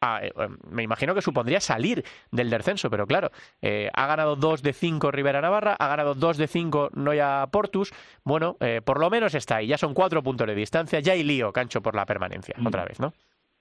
[0.00, 4.34] Ah, eh, em, me imagino que supondría salir del descenso, pero claro, eh, ha ganado
[4.34, 7.92] 2 de 5 Rivera Navarra, ha ganado 2 de 5 Noya Portus.
[8.24, 11.22] Bueno, eh, por lo menos está ahí, ya son 4 puntos de distancia, ya hay
[11.22, 12.66] lío, cancho, por la permanencia, mm.
[12.66, 13.12] otra vez, ¿no?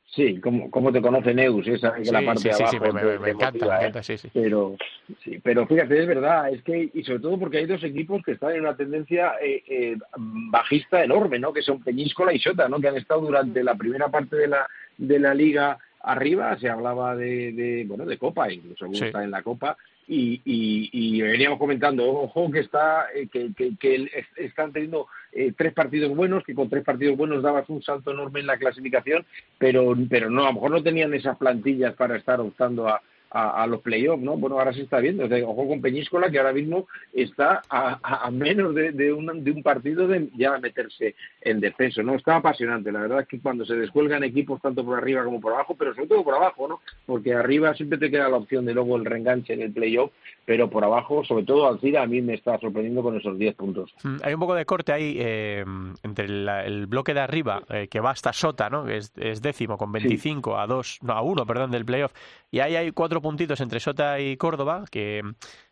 [0.06, 2.72] Sí, como, como te conoce Neus, esa que la parte de abajo.
[2.72, 4.30] Sí, me, encanta, me encanta, sí, sí.
[4.34, 4.76] Pero,
[5.24, 8.32] sí, pero fíjate, es verdad, es que, y sobre todo porque hay dos equipos que
[8.32, 11.54] están en una tendencia eh, bajista enorme, ¿no?
[11.54, 12.80] Que son Peñíscola y Sota, ¿no?
[12.80, 17.16] Que han estado durante la primera parte de la, de la liga arriba se hablaba
[17.16, 19.78] de, de bueno de copa incluso está en la copa
[20.12, 26.16] y, y, veníamos comentando ojo que está eh, que, que, están teniendo eh, tres partidos
[26.16, 29.24] buenos que con tres partidos buenos dabas un salto enorme en la clasificación
[29.60, 33.68] pero pero no a lo mejor no tenían esas plantillas para estar optando a, a,
[33.68, 34.38] los playoffs, ¿no?
[34.38, 35.26] Bueno, ahora se está viendo.
[35.26, 40.08] ojo con Peñíscola, que ahora mismo está a, menos de, de, un, de un partido
[40.08, 42.16] de ya meterse en descenso, ¿no?
[42.16, 42.92] Está apasionante.
[42.92, 45.94] La verdad es que cuando se descuelgan equipos tanto por arriba como por abajo, pero
[45.94, 46.82] sobre todo por abajo, ¿no?
[47.06, 50.12] Porque arriba siempre te queda la opción de luego el reenganche en el playoff,
[50.50, 53.94] pero por abajo, sobre todo Alcira, a mí me está sorprendiendo con esos 10 puntos.
[54.04, 55.64] Mm, hay un poco de corte ahí eh,
[56.02, 58.84] entre el, bloque de arriba, eh, que va hasta Sota, ¿no?
[58.84, 62.14] Que es, décimo con 25 a 2, no, a 1, perdón, del playoff.
[62.50, 65.22] Y ahí hay cuatro puntitos entre Sota y Córdoba que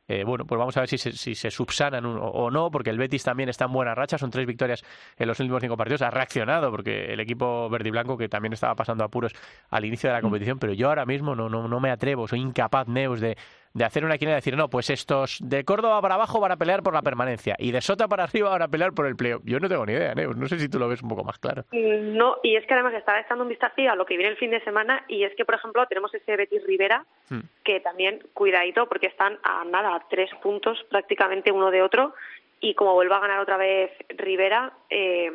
[0.09, 2.97] eh, bueno, pues vamos a ver si se, si se subsanan o no, porque el
[2.97, 4.83] Betis también está en buena racha, son tres victorias
[5.17, 8.53] en los últimos cinco partidos, ha reaccionado, porque el equipo verde y blanco, que también
[8.53, 9.33] estaba pasando apuros
[9.69, 10.23] al inicio de la mm.
[10.23, 13.37] competición, pero yo ahora mismo no, no, no me atrevo, soy incapaz, Neus, de,
[13.77, 16.57] de hacer una quiniela y decir, no, pues estos de Córdoba para abajo van a
[16.57, 19.39] pelear por la permanencia y de Sota para arriba van a pelear por el pleo.
[19.43, 21.37] Yo no tengo ni idea, Neus, no sé si tú lo ves un poco más
[21.37, 21.63] claro.
[21.71, 24.37] Mm, no, y es que además estaba echando un vistazo a lo que viene el
[24.37, 27.41] fin de semana y es que, por ejemplo, tenemos ese Betis Rivera, hmm.
[27.63, 32.15] que también, cuidadito, porque están a nada, a tres puntos prácticamente uno de otro
[32.59, 35.31] y como vuelva a ganar otra vez Rivera, eh,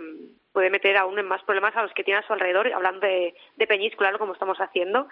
[0.53, 3.35] puede meter aún en más problemas a los que tiene a su alrededor, hablando de,
[3.57, 5.07] de como estamos haciendo.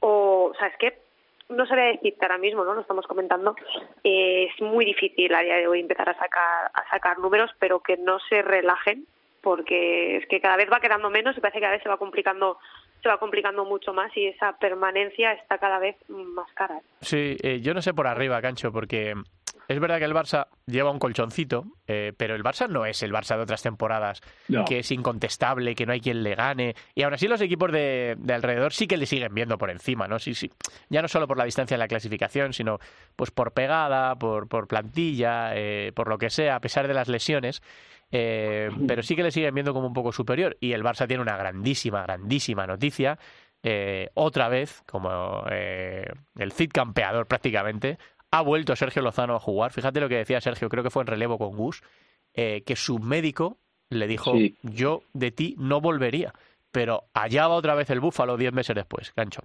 [0.00, 1.03] O, o sea, es que
[1.54, 2.74] no sabría decirte ahora mismo, ¿no?
[2.74, 3.56] Lo estamos comentando.
[4.02, 7.80] Eh, es muy difícil a día de hoy empezar a sacar, a sacar números, pero
[7.80, 9.06] que no se relajen,
[9.40, 11.98] porque es que cada vez va quedando menos y parece que cada vez se va
[11.98, 12.58] complicando
[13.02, 16.80] se va complicando mucho más y esa permanencia está cada vez más cara.
[17.02, 19.12] Sí, eh, yo no sé por arriba, Cancho, porque
[19.68, 23.12] es verdad que el Barça lleva un colchoncito, eh, pero el Barça no es el
[23.12, 24.20] Barça de otras temporadas,
[24.66, 26.74] que es incontestable, que no hay quien le gane.
[26.94, 30.18] Y aún así los equipos de, alrededor sí que le siguen viendo por encima, ¿no?
[30.18, 30.50] Sí, sí.
[30.88, 32.78] Ya no solo por la distancia en la clasificación, sino
[33.16, 37.08] pues por pegada, por, por plantilla, eh, por lo que sea, a pesar de las
[37.08, 37.62] lesiones.
[38.16, 40.56] Eh, pero sí que le siguen viendo como un poco superior.
[40.60, 43.18] Y el Barça tiene una grandísima, grandísima noticia
[43.66, 47.98] eh, otra vez, como eh, el Cid campeador prácticamente,
[48.34, 49.70] ha vuelto Sergio Lozano a jugar.
[49.70, 51.84] Fíjate lo que decía Sergio, creo que fue en relevo con Gus,
[52.34, 53.58] eh, que su médico
[53.90, 56.32] le dijo, yo de ti no volvería.
[56.72, 59.42] Pero allá va otra vez el búfalo diez meses después, gancho.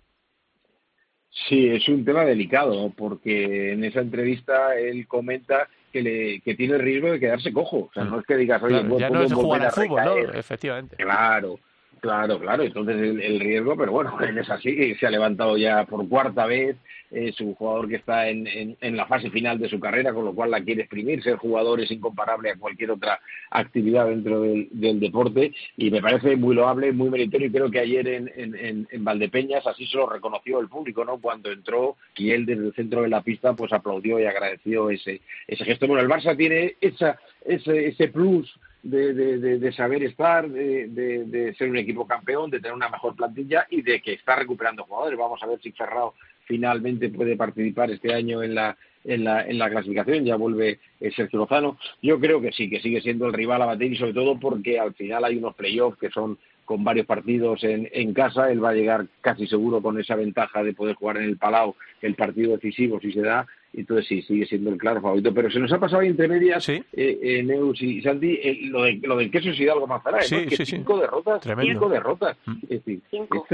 [1.30, 6.78] Sí, es un tema delicado, porque en esa entrevista él comenta que, le, que tiene
[6.78, 7.78] el riesgo de quedarse cojo.
[7.78, 10.18] O sea, no es que digas, oye, ya no es jugar al fútbol, ¿no?
[10.34, 10.96] Efectivamente.
[10.96, 11.60] Claro,
[12.02, 16.08] Claro, claro, entonces el, riesgo, pero bueno, él es así, se ha levantado ya por
[16.08, 16.78] cuarta vez,
[17.12, 18.48] es un jugador que está en,
[18.80, 21.82] en, la fase final de su carrera, con lo cual la quiere exprimir, ser jugador
[21.82, 27.10] es incomparable a cualquier otra actividad dentro del, deporte y me parece muy loable, muy
[27.10, 31.04] meritorio y creo que ayer en, en, en, Valdepeñas así se lo reconoció el público,
[31.04, 31.20] ¿no?
[31.20, 35.22] Cuando entró y él desde el centro de la pista pues aplaudió y agradeció ese,
[35.48, 35.88] ese gesto.
[35.88, 38.54] Bueno, el Barça tiene esa, ese, ese plus
[38.84, 43.68] de, de, de, saber estar, de, ser un equipo campeón, de tener una mejor plantilla
[43.70, 45.20] y de que está recuperando jugadores.
[45.20, 46.14] Vamos a ver si Ferrao
[46.46, 51.12] finalmente puede participar este año en la, en la, en la clasificación, ya vuelve eh,
[51.16, 51.78] Sergio Lozano.
[52.02, 54.80] Yo creo que sí, que sigue siendo el rival a bater y sobre todo porque
[54.80, 58.70] al final hay unos playoffs que son con varios partidos en, en casa, él va
[58.70, 62.52] a llegar casi seguro con esa ventaja de poder jugar en el Palau el partido
[62.52, 65.34] decisivo si se da entonces sí, sigue siendo el claro favorito.
[65.34, 68.84] Pero se nos ha pasado ahí entre medias, eh, eh, Neus y Santi, eh, lo,
[68.84, 72.38] de, lo del queso es Hidalgo Manzanares, sí, que cinco derrotas, cinco derrotas.
[72.46, 72.58] Mm.
[72.64, 73.02] Es, decir,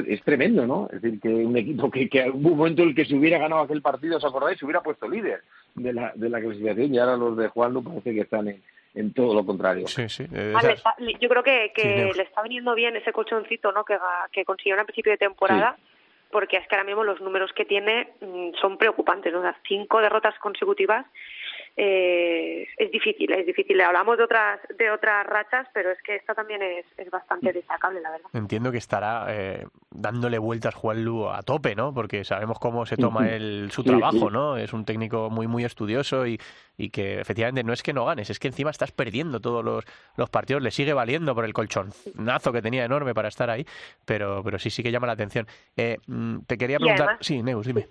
[0.07, 0.87] Es, tremendo, ¿no?
[0.91, 3.63] Es decir, que un equipo que, que un momento en el que se hubiera ganado
[3.63, 4.57] aquel partido, ¿os acordáis?
[4.57, 5.41] Se hubiera puesto líder
[5.75, 8.61] de la, de la clasificación y ahora los de Juan no parece que están en,
[8.93, 9.87] en todo lo contrario.
[9.87, 10.25] Sí, sí.
[11.19, 13.83] yo creo que, que le está viniendo bien ese colchoncito ¿no?
[13.83, 13.97] que,
[14.31, 15.77] que consiguieron a principio de temporada
[16.35, 19.41] porque es que ahora mismo los números que tiene mm, son preocupantes, ¿no?
[19.65, 21.05] cinco derrotas consecutivas
[21.77, 23.79] eh, es difícil, es difícil.
[23.81, 27.99] Hablamos de otras de otras rachas, pero es que esta también es, es bastante destacable,
[27.99, 28.29] la verdad.
[28.33, 31.93] Entiendo que estará eh, dándole vueltas Juan Lu a tope, ¿no?
[31.93, 34.55] Porque sabemos cómo se toma el, su trabajo, ¿no?
[34.55, 36.39] Es un técnico muy muy estudioso y,
[36.77, 39.83] y que efectivamente no es que no ganes, es que encima estás perdiendo todos los,
[40.15, 43.65] los partidos, le sigue valiendo por el colchonazo que tenía enorme para estar ahí,
[44.05, 45.45] pero, pero sí, sí que llama la atención.
[45.75, 47.17] Eh, mm, te quería preguntar...
[47.19, 47.87] sí, Neus, dime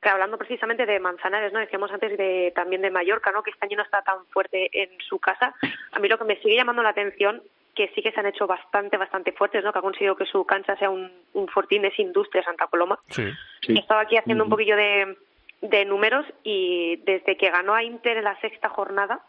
[0.00, 1.58] que hablando precisamente de Manzanares, ¿no?
[1.58, 3.42] Decíamos antes de, también de Mallorca, ¿no?
[3.42, 5.54] Que este año no está tan fuerte en su casa.
[5.92, 7.42] A mí lo que me sigue llamando la atención
[7.74, 9.72] que sí que se han hecho bastante, bastante fuertes, ¿no?
[9.72, 12.98] Que ha conseguido que su cancha sea un, un fortín es Industria Santa Coloma.
[13.08, 13.74] Sí, sí.
[13.78, 15.16] Estaba aquí haciendo un poquillo de,
[15.60, 19.20] de números y desde que ganó a Inter en la sexta jornada,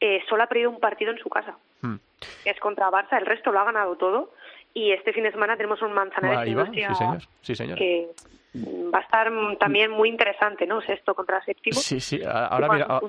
[0.00, 1.56] eh, solo ha perdido un partido en su casa.
[1.82, 1.96] Hmm.
[2.44, 4.32] Que es contra Barça, el resto lo ha ganado todo.
[4.74, 6.94] Y este fin de semana tenemos un Manzanares Industria
[7.40, 7.78] sí, señor.
[7.78, 8.08] que
[8.54, 10.80] va a estar también muy interesante, ¿no?
[10.80, 11.78] Sexto contra séptimo.
[11.78, 12.20] Sí, sí.
[12.24, 13.00] Ahora mira,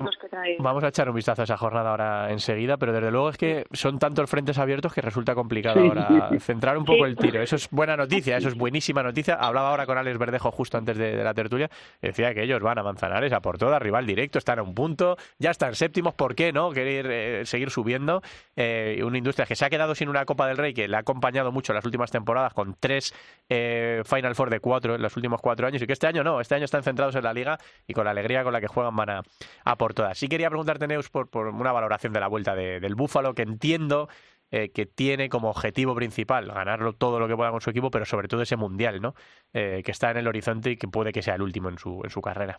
[0.58, 3.64] vamos a echar un vistazo a esa jornada ahora enseguida, pero desde luego es que
[3.72, 7.40] son tantos frentes abiertos que resulta complicado ahora centrar un poco el tiro.
[7.40, 9.34] Eso es buena noticia, eso es buenísima noticia.
[9.34, 12.82] Hablaba ahora con Alex Verdejo justo antes de, la tertulia, decía que ellos van a
[12.82, 16.52] Manzanares a por todas, rival directo, están a un punto, ya están séptimos, ¿por qué
[16.52, 16.70] no?
[16.70, 18.22] Querer eh, seguir subiendo.
[18.56, 21.00] Eh, una industria que se ha quedado sin una Copa del Rey que le ha
[21.00, 23.14] acompañado mucho en las últimas temporadas con tres
[23.48, 26.40] eh, Final Four de cuatro en las últimas cuatro años y que este año no,
[26.40, 28.96] este año están centrados en la liga y con la alegría con la que juegan
[28.96, 30.18] van a, por todas.
[30.18, 34.08] Sí quería preguntarte, Neus, por, por una valoración de la vuelta del Búfalo, que entiendo
[34.52, 38.04] eh, que tiene como objetivo principal ganarlo todo lo que pueda con su equipo, pero
[38.04, 39.14] sobre todo ese mundial, ¿no?
[39.54, 42.00] Eh, que está en el horizonte y que puede que sea el último en su,
[42.02, 42.58] en su carrera.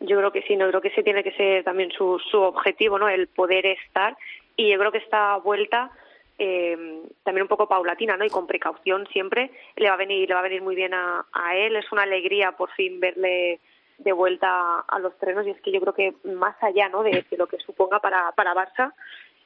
[0.00, 2.98] Yo creo que sí, no creo que ese tiene que ser también su, su objetivo,
[2.98, 3.08] ¿no?
[3.08, 4.16] El poder estar.
[4.56, 5.90] Y yo creo que esta vuelta
[6.38, 8.24] eh, también un poco paulatina, ¿no?
[8.24, 11.24] Y con precaución siempre le va a venir, le va a venir muy bien a,
[11.32, 11.76] a él.
[11.76, 13.60] Es una alegría por fin verle
[13.98, 17.02] de vuelta a los trenos y es que yo creo que más allá, ¿no?
[17.02, 18.92] De, lo que suponga para para Barça,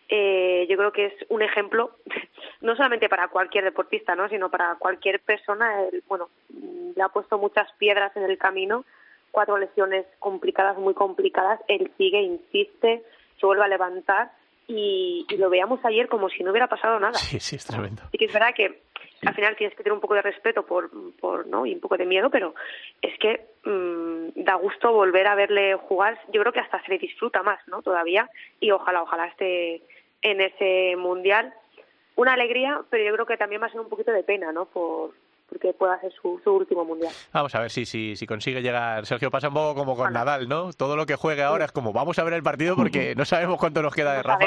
[0.08, 1.92] eh, yo creo que es un ejemplo
[2.60, 4.28] no solamente para cualquier deportista, ¿no?
[4.28, 5.84] Sino para cualquier persona.
[6.08, 6.28] bueno,
[6.96, 8.84] le ha puesto muchas piedras en el camino,
[9.30, 11.60] cuatro lesiones complicadas, muy complicadas.
[11.68, 13.04] Él sigue, insiste,
[13.38, 14.32] se vuelve a levantar
[14.78, 17.14] y, lo veamos ayer como si no hubiera pasado nada.
[17.14, 18.02] Sí, sí, es tremendo.
[18.12, 18.82] Y que es verdad que
[19.26, 21.96] al final tienes que tener un poco de respeto por, por no y un poco
[21.96, 22.54] de miedo, pero
[23.02, 26.18] es que mm, da gusto volver a verle jugar.
[26.32, 27.82] Yo creo que hasta se le disfruta más, ¿no?
[27.82, 28.28] Todavía
[28.60, 29.82] y ojalá, ojalá esté
[30.22, 31.52] en ese mundial.
[32.16, 34.66] Una alegría, pero yo creo que también va a ser un poquito de pena, ¿no?
[34.66, 35.14] Por,
[35.50, 37.12] porque pueda ser su, último mundial.
[37.32, 39.04] Vamos a ver si, si, si consigue llegar.
[39.04, 40.72] Sergio pasa un poco como con Nadal, ¿no?
[40.72, 43.58] Todo lo que juegue ahora es como vamos a ver el partido porque no sabemos
[43.58, 44.46] cuánto nos queda de Rafa.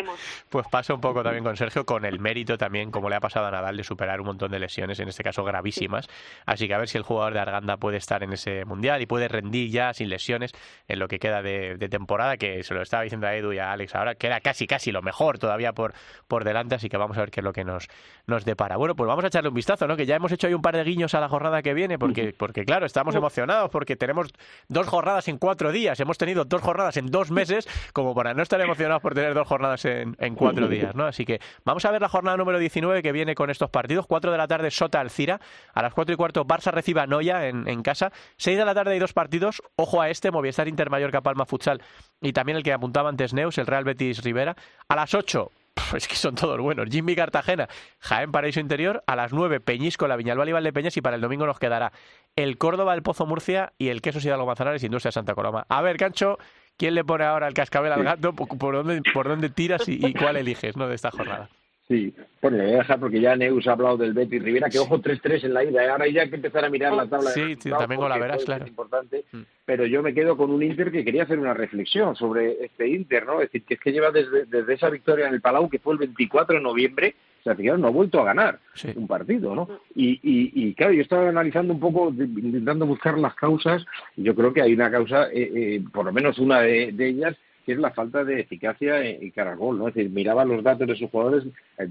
[0.50, 3.48] Pues pasa un poco también con Sergio, con el mérito también, como le ha pasado
[3.48, 6.08] a Nadal, de superar un montón de lesiones, en este caso gravísimas.
[6.46, 9.06] Así que a ver si el jugador de Arganda puede estar en ese mundial y
[9.06, 10.54] puede rendir ya sin lesiones
[10.88, 13.72] en lo que queda de, temporada, que se lo estaba diciendo a Edu y a
[13.72, 15.94] Alex ahora, que era casi casi lo mejor todavía por,
[16.28, 17.88] por delante, así que vamos a ver qué es lo que nos,
[18.26, 18.78] nos depara.
[18.78, 19.98] Bueno, pues vamos a echarle un vistazo, ¿no?
[19.98, 21.98] Que ya hemos hecho ahí un par de a la jornada que viene?
[21.98, 24.30] Porque, porque claro, estamos emocionados porque tenemos
[24.68, 26.00] dos jornadas en cuatro días.
[26.00, 29.48] Hemos tenido dos jornadas en dos meses, como para no estar emocionados por tener dos
[29.48, 31.06] jornadas en, en cuatro días, ¿no?
[31.06, 34.06] Así que vamos a ver la jornada número 19 que viene con estos partidos.
[34.08, 35.40] 4 de la tarde, Sota Alcira.
[35.74, 38.12] A las 4 y cuarto, Barça recibe a Noya en, casa.
[38.38, 39.62] 6 de la tarde hay dos partidos.
[39.76, 41.82] Ojo a este, Movistar Inter Mallorca Palma Futsal.
[42.22, 44.56] Y también el que apuntaba antes Neus, el Real Betis Rivera.
[44.88, 45.52] A las 8,
[45.92, 46.88] pues que son todos buenos.
[46.90, 47.68] Jimmy Cartagena,
[48.00, 51.46] Jaén Paraíso Interior, a las 9 Peñisco, la Viñalbal y Valdepeñas y para el domingo
[51.46, 51.92] nos quedará
[52.36, 55.66] el Córdoba, el Pozo Murcia y el Queso Hidalgo Manzanares Industria Santa Coloma.
[55.70, 56.38] A ver, Cancho,
[56.78, 58.34] ¿quién le pone ahora el cascabel al gato?
[58.34, 61.50] ¿Por, dónde, por dónde tiras y, y, cuál eliges no de esta jornada?
[61.88, 64.80] Sí, bueno, le voy a dejar porque ya Neus ha hablado del Betis Rivera, que
[64.80, 65.84] ojo 3-3 en la ida.
[65.84, 65.90] ¿eh?
[65.90, 67.32] Ahora ya hay que empezar a mirar la tabla.
[67.32, 68.64] Sí, sí también con la verás, claro.
[68.64, 69.42] Es importante, mm.
[69.66, 73.26] pero yo me quedo con un Inter que quería hacer una reflexión sobre este Inter,
[73.26, 73.42] ¿no?
[73.42, 75.94] Es decir, que es que lleva desde, desde esa victoria en el Palau, que fue
[75.94, 78.94] el 24 de noviembre, o sea, fijaros, no ha vuelto a ganar sí.
[78.96, 79.68] un partido, ¿no?
[79.94, 84.34] Y, y, y, claro, yo estaba analizando un poco, intentando buscar las causas, y yo
[84.34, 87.36] creo que hay una causa, eh, eh, por lo menos una de, de ellas,
[87.66, 89.88] que es la falta de eficacia en gol, ¿no?
[89.88, 91.46] Es decir, miraba los datos de sus jugadores,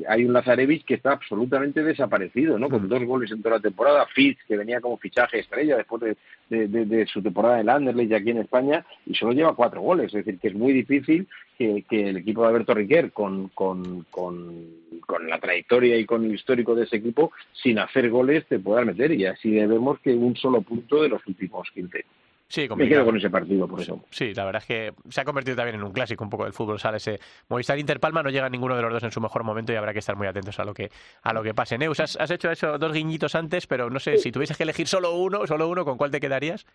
[0.09, 2.69] hay un Lazarevich que está absolutamente desaparecido, ¿no?
[2.69, 6.03] Con dos goles en toda la temporada, Fitz, que venía como fichaje estrella después
[6.49, 10.07] de, de, su temporada en Anderlecht y aquí en España, y solo lleva cuatro goles,
[10.07, 14.05] es decir, que es muy difícil que, que el equipo de Alberto Riquer, con, con,
[14.11, 14.67] con,
[15.07, 18.85] con, la trayectoria y con el histórico de ese equipo, sin hacer goles, te pueda
[18.85, 22.05] meter, y así debemos que un solo punto de los últimos 15.
[22.53, 24.05] Sí, Me quedo con ese partido, por eso.
[24.11, 26.53] Sí, la verdad es que se ha convertido también en un clásico un poco del
[26.53, 26.79] fútbol.
[26.79, 29.77] Sale ese Movistar Interpalma, no llega ninguno de los dos en su mejor momento y
[29.77, 30.91] habrá que estar muy atentos a lo que
[31.23, 31.79] a lo que pase.
[31.79, 34.87] Neus, has, has hecho eso dos guiñitos antes, pero no sé, si tuvieses que elegir
[34.87, 36.67] solo uno, solo uno, ¿con cuál te quedarías?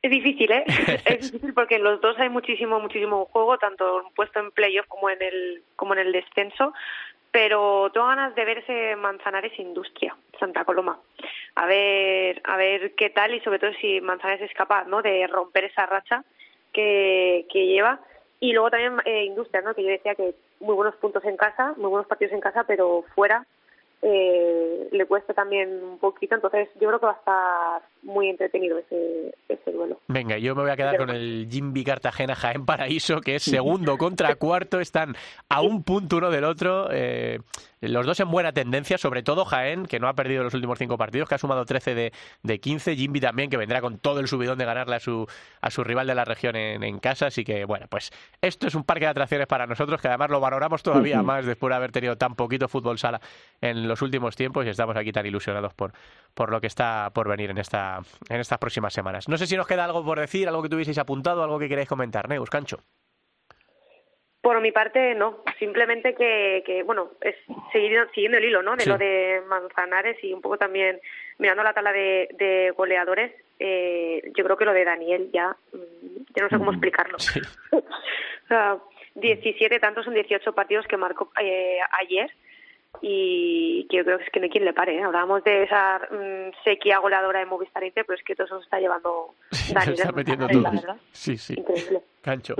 [0.00, 0.62] Es difícil, ¿eh?
[1.06, 5.10] es difícil porque en los dos hay muchísimo, muchísimo juego, tanto puesto en playoff como
[5.10, 6.72] en el, como en el descenso
[7.32, 11.00] pero tengo ganas de ver ese Manzanares Industria, Santa Coloma.
[11.54, 15.02] A ver, a ver qué tal y sobre todo si Manzanares es capaz, ¿no?
[15.02, 16.24] De romper esa racha
[16.72, 18.00] que, que lleva.
[18.38, 19.74] Y luego también eh, Industria, ¿no?
[19.74, 23.04] Que yo decía que muy buenos puntos en casa, muy buenos partidos en casa, pero
[23.14, 23.46] fuera
[24.02, 28.78] eh, le cuesta también un poquito, entonces yo creo que va a estar muy entretenido
[28.78, 29.98] ese, ese duelo.
[30.08, 33.96] Venga, yo me voy a quedar con el Jimby Cartagena Jaén Paraíso, que es segundo
[33.96, 35.16] contra cuarto, están
[35.48, 36.88] a un punto uno del otro.
[36.90, 37.38] Eh,
[37.80, 40.96] los dos en buena tendencia, sobre todo Jaén, que no ha perdido los últimos cinco
[40.96, 42.94] partidos, que ha sumado 13 de, de 15.
[42.94, 45.26] Jimby también, que vendrá con todo el subidón de ganarle a su,
[45.60, 47.26] a su rival de la región en, en, casa.
[47.26, 50.38] Así que, bueno, pues esto es un parque de atracciones para nosotros, que además lo
[50.38, 51.26] valoramos todavía uh -huh.
[51.26, 53.20] más después de haber tenido tan poquito fútbol sala
[53.60, 55.92] en los últimos tiempos y estamos aquí tan ilusionados por,
[56.34, 57.91] por lo que está por venir en, esta,
[58.28, 59.28] en estas próximas semanas.
[59.28, 61.88] No sé si nos queda algo por decir, algo que tuvieseis apuntado, algo que queráis
[61.88, 62.78] comentar, Neus, Cancho.
[64.40, 65.44] Por mi parte, no.
[65.58, 67.36] Simplemente que, que bueno, es
[67.72, 68.74] seguir, siguiendo el hilo, ¿no?
[68.74, 68.90] De sí.
[68.90, 71.00] lo de Manzanares y un poco también
[71.38, 75.56] mirando la tabla de, de goleadores, eh, yo creo que lo de Daniel ya,
[76.34, 77.20] ya no sé cómo explicarlo.
[77.20, 77.40] Sí.
[77.72, 78.78] o sea,
[79.14, 82.30] 17 tantos en 18 partidos que marcó eh, ayer
[83.00, 84.96] y que yo creo que es que no hay quien le pare.
[84.96, 85.02] ¿eh?
[85.02, 88.64] Hablábamos de esa mmm, sequía goleadora de Movistar Inter, pero es que todo eso se
[88.64, 89.34] está llevando
[89.72, 89.94] Daniel.
[89.94, 90.70] está metiendo todo.
[91.12, 91.54] Sí, sí.
[91.56, 92.02] Increíble.
[92.20, 92.54] Cancho.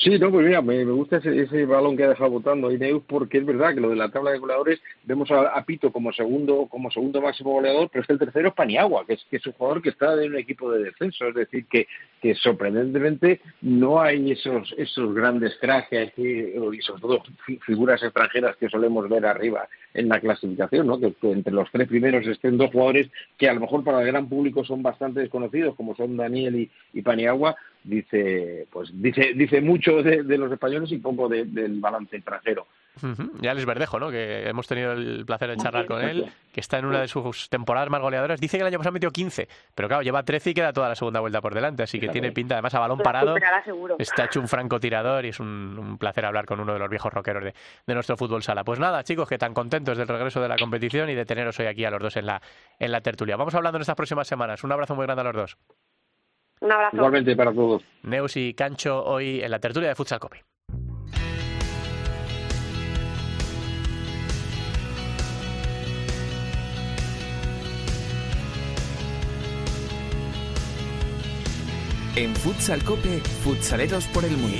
[0.00, 3.38] Sí, no, pues mira, me, gusta ese, ese, balón que ha dejado votando Ineus porque
[3.38, 6.88] es verdad que lo de la tabla de goleadores vemos a, Pito como segundo como
[6.88, 9.88] segundo máximo goleador, pero es que el tercero es Paniagua, que es, un jugador que
[9.88, 11.88] está en un equipo de descenso, es decir, que,
[12.36, 17.22] sorprendentemente no hay esos esos grandes cracks y sobre todo
[17.66, 21.00] figuras extranjeras que solemos ver arriba en la clasificación, ¿no?
[21.00, 24.06] Que, que, entre los tres primeros estén dos jugadores que a lo mejor para el
[24.06, 27.56] gran público son bastante desconocidos, como son Daniel y, y Paniagua,
[27.88, 32.66] dice pues dice dice mucho de, de los españoles y poco de, del balance extranjero.
[33.02, 33.30] Uh -huh.
[33.40, 34.10] Ya les Verdejo, ¿no?
[34.10, 37.48] Que hemos tenido el placer de charlar con él, que está en una de sus
[37.48, 38.40] temporadas más goleadoras.
[38.40, 40.94] Dice que el año pasado metió 15, pero claro, lleva 13 y queda toda la
[40.94, 43.36] segunda vuelta por delante, así que tiene pinta, además a balón parado.
[43.98, 47.12] Está hecho un francotirador y es un, un, placer hablar con uno de los viejos
[47.12, 47.54] rockeros de,
[47.86, 48.64] de, nuestro fútbol sala.
[48.64, 51.66] Pues nada, chicos, que tan contentos del regreso de la competición y de teneros hoy
[51.66, 52.42] aquí a los dos en la,
[52.78, 53.36] en la tertulia.
[53.36, 54.64] Vamos hablando en estas próximas semanas.
[54.64, 55.58] Un abrazo muy grande a los dos.
[56.68, 56.96] Un abrazo.
[56.96, 57.82] Igualmente para todos.
[58.02, 60.44] Neus y Cancho hoy en la tertulia de Futsal Cope.
[72.16, 74.58] En Futsal Cope, futsaleros por el mundo.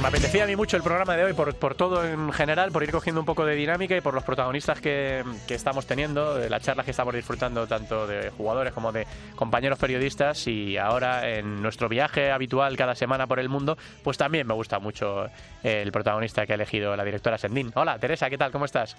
[0.00, 2.82] Me apetecía a mí mucho el programa de hoy por, por todo en general, por
[2.82, 6.48] ir cogiendo un poco de dinámica y por los protagonistas que, que estamos teniendo, de
[6.48, 11.60] las charlas que estamos disfrutando tanto de jugadores como de compañeros periodistas y ahora en
[11.62, 15.28] nuestro viaje habitual cada semana por el mundo, pues también me gusta mucho
[15.62, 17.72] el protagonista que ha elegido la directora Sendín.
[17.74, 18.52] Hola, Teresa, ¿qué tal?
[18.52, 18.96] ¿Cómo estás?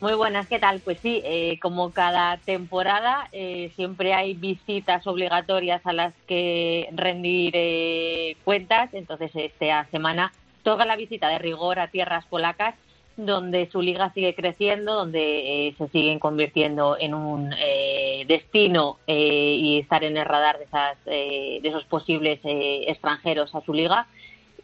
[0.00, 0.80] Muy buenas, ¿qué tal?
[0.80, 7.52] Pues sí, eh, como cada temporada eh, siempre hay visitas obligatorias a las que rendir
[7.54, 10.32] eh, cuentas, entonces esta semana
[10.62, 12.76] toca la visita de rigor a tierras polacas,
[13.18, 17.50] donde su liga sigue creciendo, donde se siguen convirtiendo en un
[18.26, 24.06] destino y estar en el radar de, esas, de esos posibles extranjeros a su liga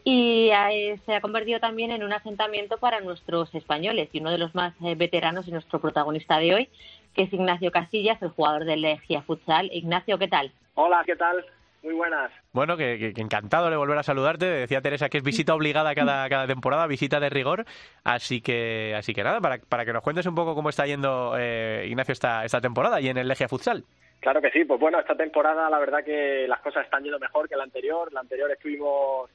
[0.09, 4.37] y eh, se ha convertido también en un asentamiento para nuestros españoles y uno de
[4.37, 6.69] los más eh, veteranos y nuestro protagonista de hoy,
[7.13, 9.69] que es Ignacio Casillas, el jugador del Legia Futsal.
[9.69, 10.53] Ignacio, ¿qué tal?
[10.75, 11.45] Hola, ¿qué tal?
[11.83, 12.31] Muy buenas.
[12.53, 14.45] Bueno, que, encantado de volver a saludarte.
[14.45, 17.65] Decía Teresa que es visita obligada cada, cada temporada, visita de rigor.
[18.05, 21.35] Así que, así que nada, para, para que nos cuentes un poco cómo está yendo
[21.37, 23.83] eh, Ignacio esta, esta temporada y en el Legia Futsal.
[24.21, 27.49] Claro que sí, pues bueno, esta temporada la verdad que las cosas están yendo mejor
[27.49, 28.13] que la anterior.
[28.13, 29.29] La anterior estuvimos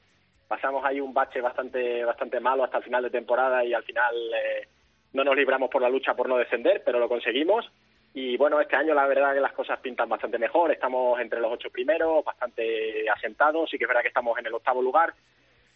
[0.53, 4.13] pasamos ahí un bache bastante bastante malo hasta el final de temporada y al final
[4.35, 4.67] eh,
[5.13, 7.67] no nos libramos por la lucha por no descender, pero lo conseguimos.
[8.13, 10.71] Y bueno, este año la verdad que las cosas pintan bastante mejor.
[10.71, 13.67] Estamos entre los ocho primeros, bastante asentados.
[13.67, 15.11] Sí que es verdad que estamos en el octavo lugar.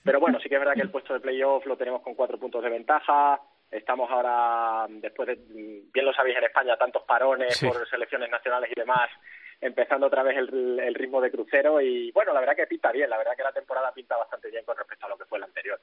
[0.04, 2.38] Pero bueno, sí que es verdad que el puesto de playoff lo tenemos con cuatro
[2.38, 3.42] puntos de ventaja.
[3.72, 5.40] Estamos ahora, después de,
[5.92, 9.10] bien lo sabéis en España, tantos parones por selecciones nacionales y demás,
[9.62, 13.18] empezando otra vez el, ritmo de crucero y bueno, la verdad que pinta bien, la
[13.18, 15.80] verdad que la temporada pinta bastante bien con respecto a lo que fue la anterior.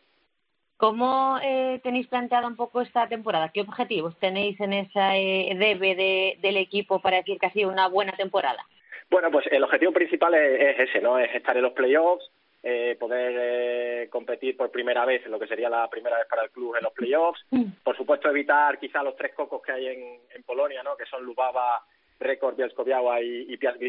[0.77, 3.51] ¿Cómo eh, tenéis planteado un poco esta temporada?
[3.51, 5.95] ¿Qué objetivos tenéis en esa eh, debe
[6.41, 8.65] del equipo para decir que ha sido una buena temporada?
[9.11, 11.19] Bueno, pues el objetivo principal es, ese, ¿no?
[11.19, 12.29] Es estar en los playoffs,
[12.63, 16.43] eh, poder eh, competir por primera vez en lo que sería la primera vez para
[16.43, 17.45] el club en los playoffs.
[17.51, 17.65] Mm.
[17.83, 20.97] Por supuesto, evitar quizá los tres cocos que hay en, en Polonia, ¿no?
[20.97, 21.85] Que son Lubava,
[22.21, 23.81] récord Bielsko-Biała y, y Piast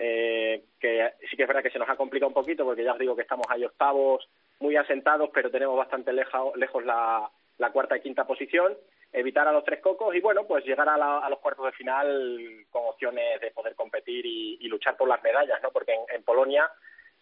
[0.00, 2.92] eh, que sí que es verdad que se nos ha complicado un poquito porque ya
[2.92, 4.28] os digo que estamos ahí octavos
[4.60, 7.30] muy asentados, pero tenemos bastante lejos la,
[7.72, 8.76] cuarta y quinta posición,
[9.12, 12.86] evitar a los tres cocos y bueno, pues llegar a, los cuartos de final con
[12.86, 15.70] opciones de poder competir y, luchar por las medallas, ¿no?
[15.70, 16.70] Porque en, Polonia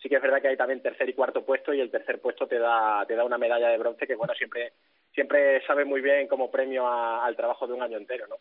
[0.03, 2.47] sí que es verdad que hay también tercer y cuarto puesto y el tercer puesto
[2.47, 4.73] te da, te da una medalla de bronce que bueno, siempre,
[5.15, 8.37] siempre sabe muy bien como premio al trabajo de un año entero, ¿no?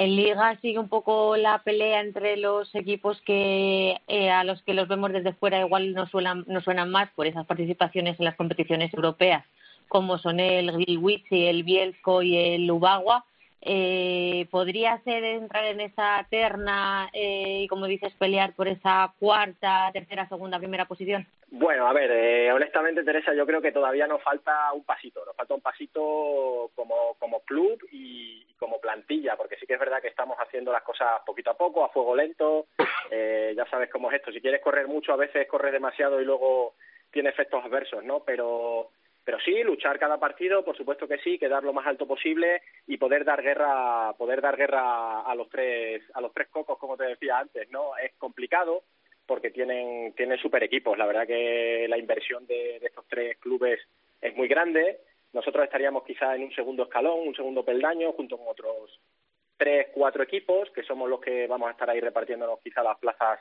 [0.00, 4.72] En Liga sigue un poco la pelea entre los equipos que eh, a los que
[4.72, 8.34] los vemos desde fuera igual no suenan, no suenan más por esas participaciones en las
[8.34, 9.44] competiciones europeas,
[9.88, 13.26] como son el Gliwice, el Bielsko y el Lubagua
[13.62, 19.90] eh, podría ser entrar en esa terna eh, y, como dices, pelear por esa cuarta,
[19.92, 21.26] tercera, segunda, primera posición?
[21.50, 25.36] Bueno, a ver, eh, honestamente, Teresa, yo creo que todavía nos falta un pasito, nos
[25.36, 30.08] falta un pasito como, como club y, como plantilla, porque sí que es verdad que
[30.08, 32.66] estamos haciendo las cosas poquito a poco, a fuego lento,
[33.10, 36.24] eh, ya sabes cómo es esto, si quieres correr mucho, a veces corres demasiado y
[36.24, 36.74] luego
[37.10, 38.20] tiene efectos adversos, ¿no?
[38.20, 38.90] Pero
[39.30, 42.96] pero sí, luchar cada partido, por supuesto que sí, quedar lo más alto posible y
[42.96, 47.04] poder dar guerra, poder dar guerra a los tres, a los tres cocos, como te
[47.04, 47.96] decía antes, ¿no?
[47.96, 48.82] Es complicado
[49.26, 50.98] porque tienen, tienen super equipos.
[50.98, 53.78] La verdad que la inversión de, estos tres clubes
[54.20, 54.98] es muy grande.
[55.32, 58.98] Nosotros estaríamos quizá en un segundo escalón, un segundo peldaño, junto con otros
[59.56, 63.38] tres, cuatro equipos, que somos los que vamos a estar ahí repartiéndonos quizá las plazas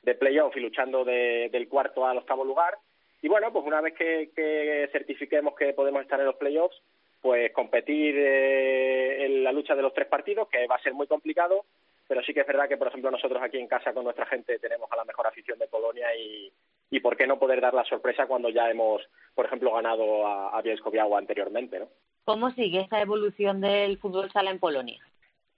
[0.00, 2.78] de playoff y luchando del cuarto al octavo lugar
[3.26, 6.80] y bueno, pues una vez que, certifiquemos que podemos estar en los playoffs,
[7.20, 11.08] pues competir eh, en la lucha de los tres partidos, que va a ser muy
[11.08, 11.64] complicado,
[12.06, 14.60] pero sí que es verdad que, por ejemplo, nosotros aquí en casa con nuestra gente
[14.60, 16.52] tenemos a la mejor afición de Polonia y,
[16.88, 19.02] y por qué no poder dar la sorpresa cuando ya hemos,
[19.34, 21.88] por ejemplo, ganado a, a Bielsko-Biała anteriormente, ¿no?
[22.26, 25.02] ¿Cómo sigue esa evolución del fútbol sala en Polonia?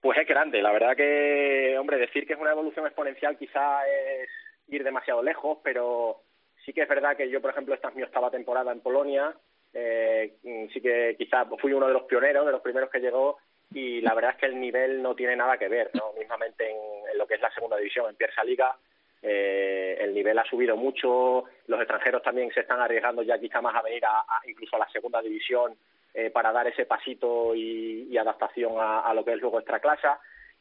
[0.00, 4.30] Pues es grande, la verdad que, hombre, decir que es una evolución exponencial quizá es
[4.68, 6.22] ir demasiado lejos, pero
[6.68, 9.34] Sí que es verdad que yo, por ejemplo, esta es mi octava temporada en Polonia,
[9.72, 10.34] eh,
[10.70, 13.38] sí que quizás fui uno de los pioneros, de los primeros que llegó,
[13.72, 16.12] y la verdad es que el nivel no tiene nada que ver, ¿no?
[16.18, 18.76] Mismamente en, lo que es la segunda división, en Piersa Liga,
[19.22, 23.74] eh, el nivel ha subido mucho, los extranjeros también se están arriesgando ya quizá más
[23.74, 25.74] a venir a, incluso a la segunda división
[26.12, 30.08] eh, para dar ese pasito y, adaptación a, lo que es luego extra clase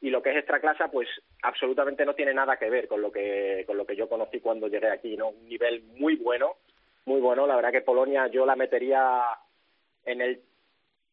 [0.01, 1.07] y lo que es extra clase pues
[1.41, 4.67] absolutamente no tiene nada que ver con lo que con lo que yo conocí cuando
[4.67, 6.57] llegué aquí no un nivel muy bueno
[7.07, 7.47] muy bueno.
[7.47, 9.23] La verdad que Polonia yo la metería
[10.05, 10.41] en el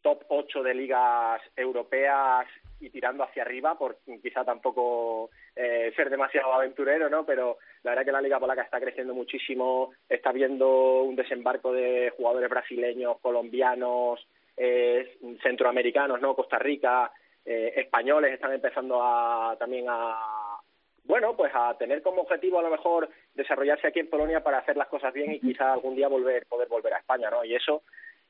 [0.03, 2.47] top 8 de ligas europeas
[2.81, 8.05] y tirando hacia arriba por quizá tampoco eh, ser demasiado aventurero no pero La verdad
[8.05, 14.27] que la Liga Polaca está creciendo muchísimo, está viendo un desembarco de jugadores brasileños, colombianos,
[14.57, 16.35] eh, centroamericanos, ¿no?
[16.35, 17.13] Costa Rica,
[17.45, 20.59] eh, españoles están empezando a también a
[21.05, 24.77] bueno, pues a tener como objetivo a lo mejor desarrollarse aquí en Polonia para hacer
[24.77, 27.45] las cosas bien y quizá algún día volver poder volver a España, ¿no?
[27.45, 27.83] Y eso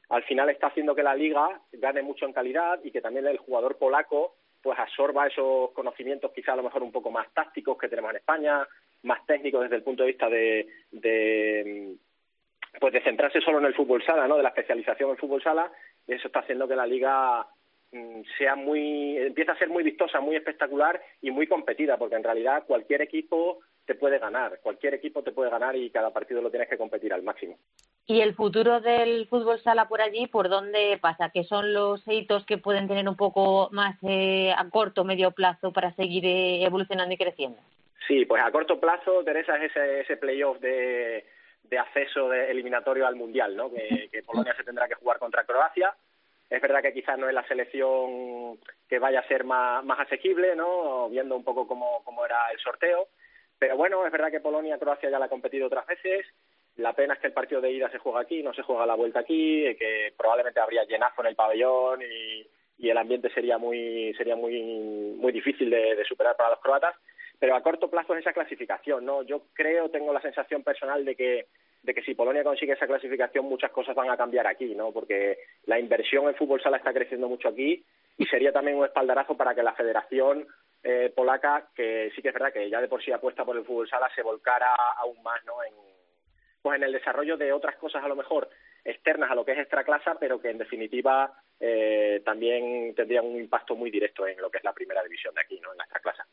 [0.08, 3.38] al final está haciendo que la liga gane mucho en calidad y que también el
[3.38, 7.88] jugador polaco pues absorba esos conocimientos quizá a lo mejor un poco más tácticos que
[7.88, 8.66] tenemos en España,
[9.02, 11.96] más técnicos desde el punto de vista de, de
[12.80, 14.36] pues de centrarse solo en el fútbol sala, ¿no?
[14.36, 15.70] De la especialización en fútbol sala,
[16.06, 17.46] y eso está haciendo que la liga
[18.38, 22.64] sea muy empieza a ser muy vistosa, muy espectacular y muy competida, porque en realidad
[22.66, 26.68] cualquier equipo te puede ganar, cualquier equipo te puede ganar y cada partido lo tienes
[26.68, 27.58] que competir al máximo.
[28.06, 31.30] ¿Y el futuro del fútbol sala por allí, por dónde pasa?
[31.32, 35.30] ¿Qué son los hitos que pueden tener un poco más eh, a corto o medio
[35.32, 37.58] plazo para seguir eh, evolucionando y creciendo?
[38.06, 41.24] Sí, pues a corto plazo, Teresa, es ese, ese playoff de,
[41.62, 43.70] de acceso de eliminatorio al Mundial, ¿no?
[43.70, 45.94] Que, que Polonia se tendrá que jugar contra Croacia.
[46.50, 50.54] Es verdad que quizás no es la selección que vaya a ser más, más asequible,
[50.54, 51.08] ¿no?
[51.08, 53.08] Viendo un poco cómo, cómo era el sorteo.
[53.58, 56.26] Pero bueno, es verdad que Polonia-Croacia ya la ha competido otras veces
[56.76, 58.96] la pena es que el partido de ida se juega aquí, no se juega la
[58.96, 62.46] vuelta aquí, que probablemente habría llenazo en el pabellón y,
[62.88, 64.60] el ambiente sería muy sería muy
[65.16, 66.94] muy difícil de, superar para los croatas.
[67.38, 69.22] Pero a corto plazo es esa clasificación, ¿no?
[69.22, 71.46] Yo creo, tengo la sensación personal de que
[71.84, 74.90] de que si Polonia consigue esa clasificación muchas cosas van a cambiar aquí, ¿no?
[74.90, 77.84] Porque la inversión en fútbol sala está creciendo mucho aquí
[78.16, 80.46] y sería también un espaldarazo para que la Federación
[80.82, 83.64] eh, polaca, que sí que es verdad que ya de por sí apuesta por el
[83.64, 85.62] fútbol sala, se volcara aún más, ¿no?
[85.62, 85.74] En,
[86.62, 88.48] pues en el desarrollo de otras cosas a lo mejor
[88.82, 93.76] externas a lo que es extraclasa, pero que en definitiva eh, también tendrían un impacto
[93.76, 95.72] muy directo en lo que es la primera división de aquí, ¿no?
[95.72, 96.26] En la extraclasa.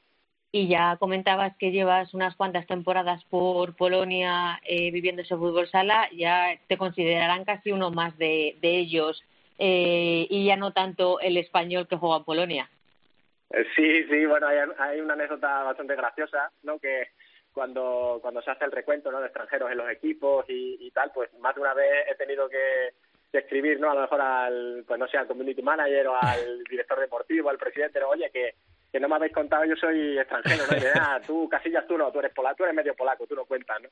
[0.51, 6.09] Y ya comentabas que llevas unas cuantas temporadas por Polonia eh, viviendo ese fútbol sala,
[6.11, 9.23] ya te considerarán casi uno más de, ellos
[9.59, 12.69] eh, y ya no tanto el español que juega en Polonia.
[13.75, 16.79] Sí, sí, bueno, hay, hay una anécdota bastante graciosa, ¿no?
[16.79, 17.07] Que
[17.53, 19.19] cuando, cuando se hace el recuento ¿no?
[19.19, 22.49] de extranjeros en los equipos y, y tal, pues más de una vez he tenido
[22.49, 22.93] que,
[23.33, 23.89] escribir, ¿no?
[23.89, 27.57] A lo mejor al, pues no sé, al community manager o al director deportivo, al
[27.57, 28.09] presidente, ¿no?
[28.09, 28.55] oye, que,
[28.91, 30.77] que no me habéis contado, yo soy extranjero, ¿no?
[30.77, 33.45] Y ah, tú, Casillas, tú no, tú eres polaco, tú eres medio polaco, tú no
[33.45, 33.89] cuentas, ¿no?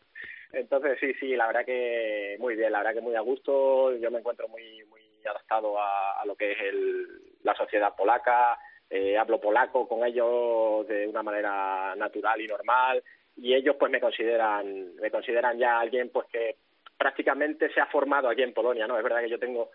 [0.51, 4.11] Entonces, sí, sí, la verdad que muy bien, la verdad que muy a gusto, yo
[4.11, 7.07] me encuentro muy, muy adaptado a, a lo que es el,
[7.43, 8.57] la sociedad polaca,
[8.89, 13.03] eh, hablo polaco con ellos de una manera natural y normal,
[13.37, 16.57] y ellos pues me consideran me consideran ya alguien pues que
[16.97, 19.71] prácticamente se ha formado aquí en Polonia no es verdad que yo tengo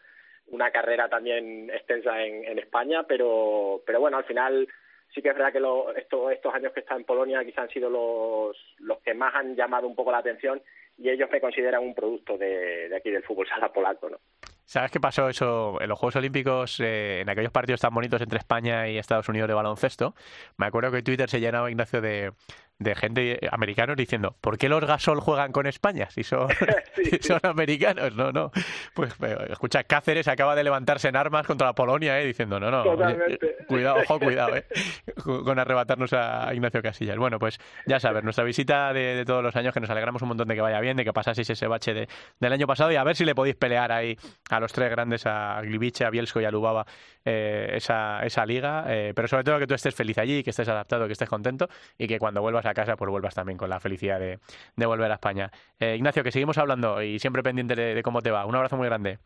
[0.48, 4.68] una carrera también extensa en, en España pero pero bueno al final
[5.14, 7.70] sí que es verdad que lo, estos estos años que está en Polonia quizás han
[7.70, 10.60] sido los los que más han llamado un poco la atención
[10.98, 14.18] y ellos me consideran un producto de, de aquí del fútbol sala polaco no
[14.66, 18.38] ¿Sabes qué pasó eso en los Juegos Olímpicos, eh, en aquellos partidos tan bonitos entre
[18.38, 20.14] España y Estados Unidos de baloncesto?
[20.56, 22.32] Me acuerdo que Twitter se llenaba, Ignacio, de,
[22.78, 26.48] de gente americanos diciendo, ¿por qué los Gasol juegan con España si son,
[27.20, 28.14] son americanos?
[28.14, 28.50] No, no.
[28.94, 29.14] Pues
[29.48, 32.26] escucha, Cáceres acaba de levantarse en armas contra la Polonia, ¿eh?
[32.26, 32.84] diciendo, no, no,
[33.66, 34.66] cuidado, ojo, cuidado, ¿eh?
[35.24, 37.16] con arrebatarnos a Ignacio Casillas.
[37.16, 40.48] Bueno, pues ya sabes, nuestra visita de, todos los años, que nos alegramos un montón
[40.48, 42.08] de que vaya bien, de que pasaseis ese bache de,
[42.40, 44.16] del año pasado y a ver si le podéis pelear ahí
[44.50, 46.86] a los tres grandes, a Glivice, a Bielsko y a Lubaba,
[47.24, 50.68] eh, esa, esa liga, eh, pero sobre todo que tú estés feliz allí, que estés
[50.68, 53.80] adaptado, que estés contento y que cuando vuelvas a casa pues vuelvas también con la
[53.80, 54.38] felicidad de,
[54.86, 55.50] volver a España.
[55.78, 58.46] Eh, Ignacio, que seguimos hablando y siempre pendiente de, cómo te va.
[58.46, 59.18] Un abrazo muy grande.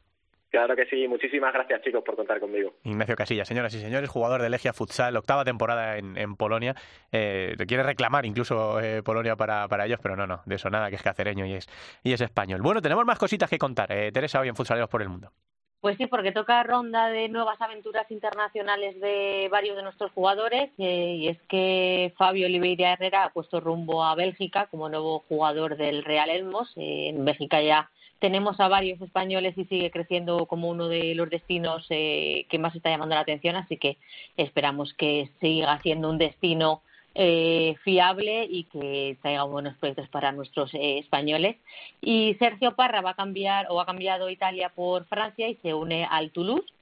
[0.50, 2.72] Claro que sí, muchísimas gracias chicos por contar conmigo.
[2.84, 6.74] Ignacio Casilla, señoras y señores, jugador de Legia Futsal, octava temporada en, en Polonia.
[7.12, 10.88] Eh, quiere reclamar incluso eh, Polonia para, para ellos, pero no, no, de eso nada,
[10.88, 11.66] que es cacereño y es,
[12.02, 12.62] y es español.
[12.62, 13.92] Bueno, tenemos más cositas que contar.
[13.92, 15.32] Eh, Teresa, hoy en Futsaleros por el Mundo.
[15.80, 21.14] Pues sí, porque toca ronda de nuevas aventuras internacionales de varios de nuestros jugadores eh,
[21.20, 26.04] y es que Fabio Oliveira Herrera ha puesto rumbo a Bélgica como nuevo jugador del
[26.04, 26.72] Real Elmos.
[26.74, 31.30] Eh, en Bélgica ya tenemos a varios españoles y sigue creciendo como uno de los
[31.30, 33.98] destinos eh, que más está llamando la atención, así que
[34.36, 36.82] esperamos que siga siendo un destino
[37.20, 41.56] eh, fiable y que traiga buenos proyectos para nuestros eh, españoles.
[42.00, 46.06] Y Sergio Parra va a cambiar o ha cambiado Italia por Francia y se une
[46.08, 46.72] al Toulouse.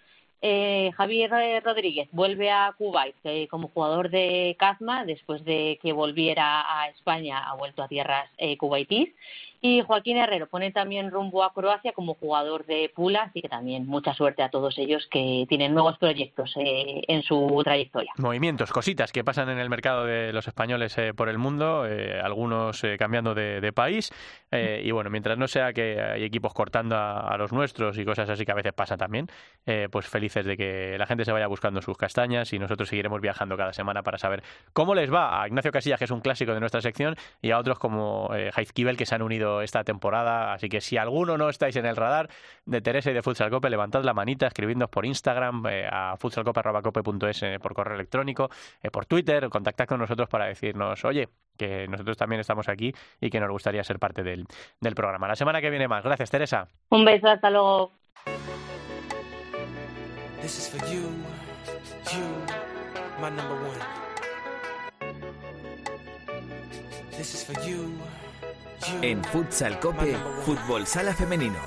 [0.43, 1.31] Eh, Javier
[1.65, 7.39] Rodríguez vuelve a Kuwait eh, como jugador de Kazma después de que volviera a España,
[7.39, 8.59] ha vuelto a tierras eh,
[9.61, 13.87] Y Joaquín Herrero pone también rumbo a Croacia como jugador de Pula, así que también
[13.87, 18.13] mucha suerte a todos ellos que tienen nuevos proyectos eh, en su trayectoria.
[18.19, 22.21] Movimientos, cositas que pasan en el mercado de los españoles eh, por el mundo, eh,
[22.23, 24.11] algunos cambiando de, país.
[24.53, 28.45] y bueno, mientras no sea que hay equipos cortando a, los nuestros y cosas así
[28.45, 29.27] que a veces pasa también,
[29.91, 33.57] pues felices de que la gente se vaya buscando sus castañas y nosotros seguiremos viajando
[33.57, 34.43] cada semana para saber
[34.73, 37.59] cómo les va a Ignacio Casillas, que es un clásico de nuestra sección, y a
[37.59, 40.53] otros como eh, Kibel, que se han unido esta temporada.
[40.53, 42.29] Así que si alguno no estáis en el radar
[42.65, 47.43] de Teresa y de Futsal Cope, levantad la manita, escribidnos por Instagram, eh, a futsalcope.cope.es
[47.43, 48.51] eh, por correo electrónico,
[48.83, 53.31] eh, por Twitter, contactad con nosotros para decirnos, oye, que nosotros también estamos aquí y
[53.31, 54.47] que nos gustaría ser parte del,
[54.81, 55.29] del programa.
[55.29, 56.05] La semana que viene más.
[56.05, 56.69] Gracias, Teresa.
[56.91, 57.93] Un beso, hasta luego.
[69.03, 71.59] En Futsal Cope, Fútbol Sala Femenino.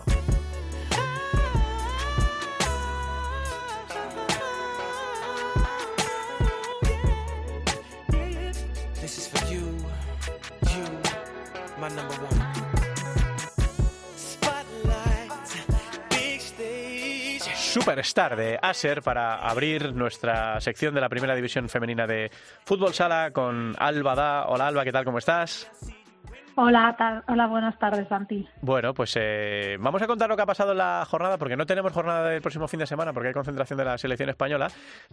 [17.55, 22.31] Superstar de Aser para abrir nuestra sección de la primera división femenina de
[22.65, 24.47] fútbol sala con Alba Da.
[24.47, 25.05] Hola Alba, ¿qué tal?
[25.05, 25.69] ¿Cómo estás?
[26.61, 28.45] Hola, hola, buenas tardes, Santi.
[28.61, 31.65] Bueno, pues eh, vamos a contar lo que ha pasado en la jornada, porque no
[31.65, 34.67] tenemos jornada del próximo fin de semana, porque hay concentración de la selección española,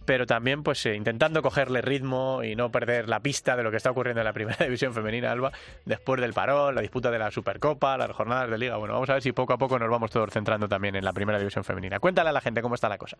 [0.05, 3.77] pero también pues eh, intentando cogerle ritmo y no perder la pista de lo que
[3.77, 5.53] está ocurriendo en la primera división femenina, Alba,
[5.85, 8.77] después del parón, la disputa de la Supercopa, las jornadas de liga.
[8.77, 11.13] Bueno, vamos a ver si poco a poco nos vamos todos centrando también en la
[11.13, 12.01] primera división femenina.
[12.01, 13.19] Cuéntale a la gente cómo está la cosa.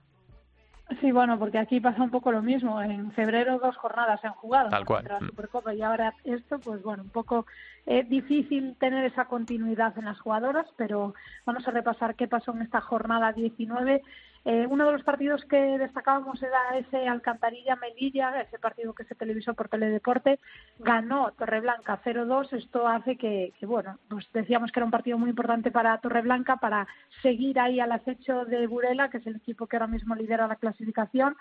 [1.01, 2.81] Sí, bueno, porque aquí pasa un poco lo mismo.
[2.81, 5.05] En febrero dos jornadas se han jugado Tal cual.
[5.09, 5.27] la mm.
[5.27, 7.47] Supercopa y ahora esto, pues bueno, un poco
[7.87, 11.15] eh, difícil tener esa continuidad en las jugadoras, pero
[11.45, 14.03] vamos a repasar qué pasó en esta jornada 19
[14.49, 19.55] eh, uno de los partidos que destacábamos era ese Alcantarilla-Melilla, ese partido que se televisó
[19.55, 20.39] por Teledeporte.
[20.79, 22.53] Ganó Torreblanca 0-2.
[22.53, 26.87] Esto hace que, bueno, pues decíamos que era un partido muy importante para Torreblanca para
[27.23, 30.55] seguir ahí al acecho de Burela, que es el equipo que ahora mismo lidera la
[30.55, 31.37] clasificación.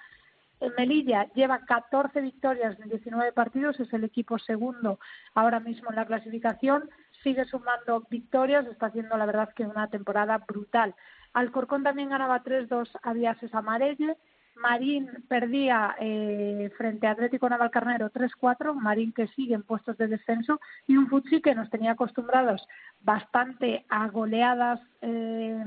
[0.60, 5.00] En Melilla lleva 14 victorias en 19 partidos, es el equipo segundo
[5.34, 6.90] ahora mismo en la clasificación,
[7.24, 10.96] sigue sumando victorias, está haciendo la verdad que una temporada brutal.
[11.34, 14.16] Alcorcón también ganaba 3-2 a Viases Amarelle.
[14.56, 20.62] Marín perdía eh, frente a Atlético Navalcarnero 3-4, Marín que sigue en puestos de descenso
[20.88, 22.66] y un Futsi que nos tenía acostumbrados
[23.02, 25.62] bastante a goleadas eh,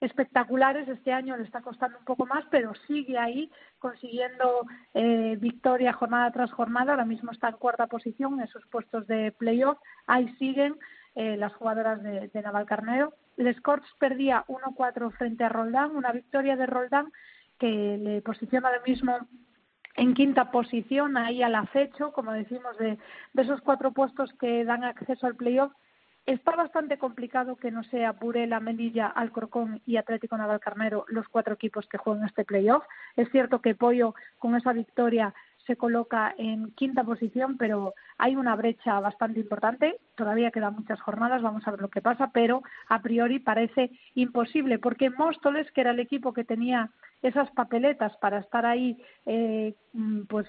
[0.00, 0.88] espectaculares.
[0.88, 6.30] Este año le está costando un poco más, pero sigue ahí consiguiendo eh, victoria jornada
[6.30, 6.92] tras jornada.
[6.92, 9.78] Ahora mismo está en cuarta posición en esos puestos de playoff.
[10.06, 10.76] Ahí siguen
[11.14, 16.66] las jugadoras de, de Navalcarnero les Corps perdía 1-4 frente a Roldán, una victoria de
[16.66, 17.12] Roldán
[17.58, 19.16] que le posiciona ahora mismo
[19.94, 22.98] en quinta posición, ahí al acecho, como decimos, de,
[23.36, 25.72] esos cuatro puestos que dan acceso al playoff.
[26.28, 31.88] Está bastante complicado que no sea Burela, Melilla, Alcorcón y Atlético Navalcarnero los cuatro equipos
[31.88, 32.84] que juegan este playoff.
[33.16, 35.32] Es cierto que Pollo, con esa victoria,
[35.66, 39.96] se coloca en quinta posición, pero hay una brecha bastante importante.
[40.16, 44.78] Todavía quedan muchas jornadas, vamos a ver lo que pasa, pero a priori parece imposible,
[44.78, 46.90] porque Móstoles, que era el equipo que tenía
[47.22, 50.46] esas papeletas para estar ahí, eh, mm, pues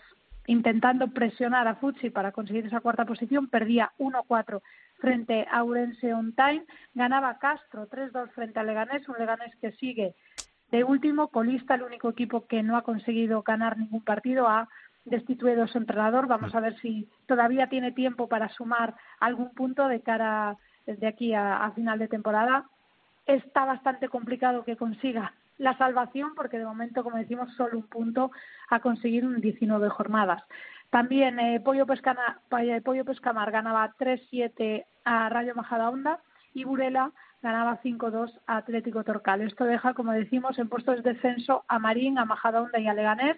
[0.49, 4.61] intentando presionar a Futsi para conseguir esa cuarta posición, perdía 1-4
[4.97, 10.15] frente a Urense on time, ganaba Castro 3-2 frente a Leganés, un Leganés que sigue
[10.71, 14.67] de último, colista, el único equipo que no ha conseguido ganar ningún partido, ha
[15.05, 16.25] destituido su entrenador.
[16.25, 21.33] Vamos a ver si todavía tiene tiempo para sumar algún punto de cara desde aquí
[21.35, 22.65] a, final de temporada.
[23.27, 28.31] Está bastante complicado que consiga la salvación porque de momento, como decimos, solo un punto
[28.69, 30.41] a conseguir en 19 jornadas.
[30.89, 36.19] También eh, Pollo, Pescana, Pollo Pescamar ganaba 3-7 a Rayo Majadahonda
[36.53, 37.11] y Burela
[37.43, 39.41] ganaba 5-2 a Atlético Torcal.
[39.41, 43.37] Esto deja, como decimos, en puestos de descenso a Marín, a Majadahonda y a Leganés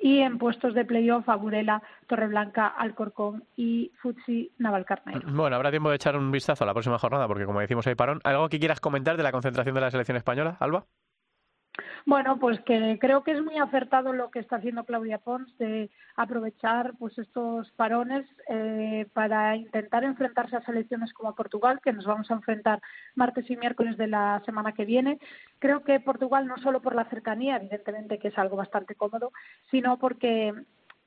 [0.00, 5.28] y en puestos de playoff a Burela, Torreblanca, Alcorcón y Futsi Navalcarnero.
[5.32, 7.94] Bueno, habrá tiempo de echar un vistazo a la próxima jornada porque como decimos hay
[7.94, 8.20] parón.
[8.24, 10.86] ¿Algo que quieras comentar de la concentración de la selección española, Alba?
[12.06, 15.90] Bueno, pues que creo que es muy acertado lo que está haciendo Claudia Pons de
[16.16, 22.30] aprovechar pues estos parones eh, para intentar enfrentarse a selecciones como Portugal, que nos vamos
[22.30, 22.80] a enfrentar
[23.14, 25.18] martes y miércoles de la semana que viene.
[25.58, 29.32] Creo que Portugal no solo por la cercanía, evidentemente que es algo bastante cómodo,
[29.70, 30.54] sino porque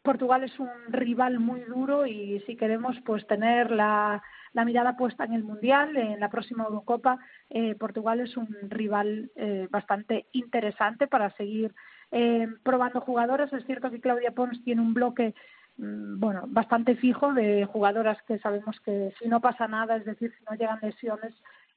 [0.04, 4.22] Portugal es un rival muy duro y si queremos pues tener la
[4.54, 7.20] mirada puesta en el Mundial, en la próxima Eurocopa.
[7.50, 11.74] Eh, Portugal es un rival eh, bastante interesante para seguir
[12.12, 13.52] eh, probando jugadores.
[13.54, 15.34] Es cierto que Claudia Pons tiene un bloque
[15.78, 20.34] mm, bueno, bastante fijo de jugadoras que sabemos que si no pasa nada, es decir,
[20.38, 21.34] si no llegan lesiones,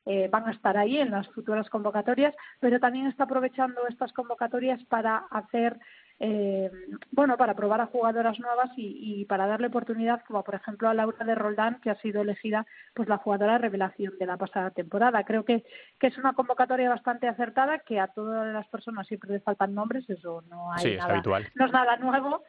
[0.09, 4.81] eh, van a estar ahí en las futuras convocatorias, pero también está aprovechando estas convocatorias
[4.85, 5.77] para hacer
[6.19, 6.71] eh,
[7.11, 11.25] bueno, para probar a jugadoras nuevas y, para darle oportunidad, como por ejemplo a Laura
[11.25, 15.25] de Roldán, que ha sido elegida pues la jugadora revelación de la pasada temporada.
[15.25, 15.65] Creo que,
[16.01, 20.09] que es una convocatoria bastante acertada, que a todas las personas siempre les faltan nombres,
[20.09, 21.23] eso no hay nada,
[21.55, 22.43] no es nada nuevo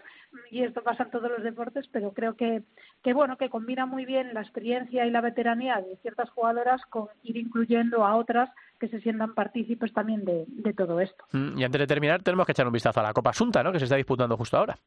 [0.51, 2.63] y esto pasa en todos los deportes, pero creo que,
[3.03, 7.07] que bueno, que combina muy bien la experiencia y la veteranía de ciertas jugadoras con
[7.23, 8.49] ir incluyendo a otras
[8.79, 11.25] que se sientan partícipes también de, de todo esto.
[11.31, 13.71] Mm, y antes de terminar, tenemos que echar un vistazo a la Copa Asunta, ¿no?
[13.71, 14.77] que se está disputando justo ahora.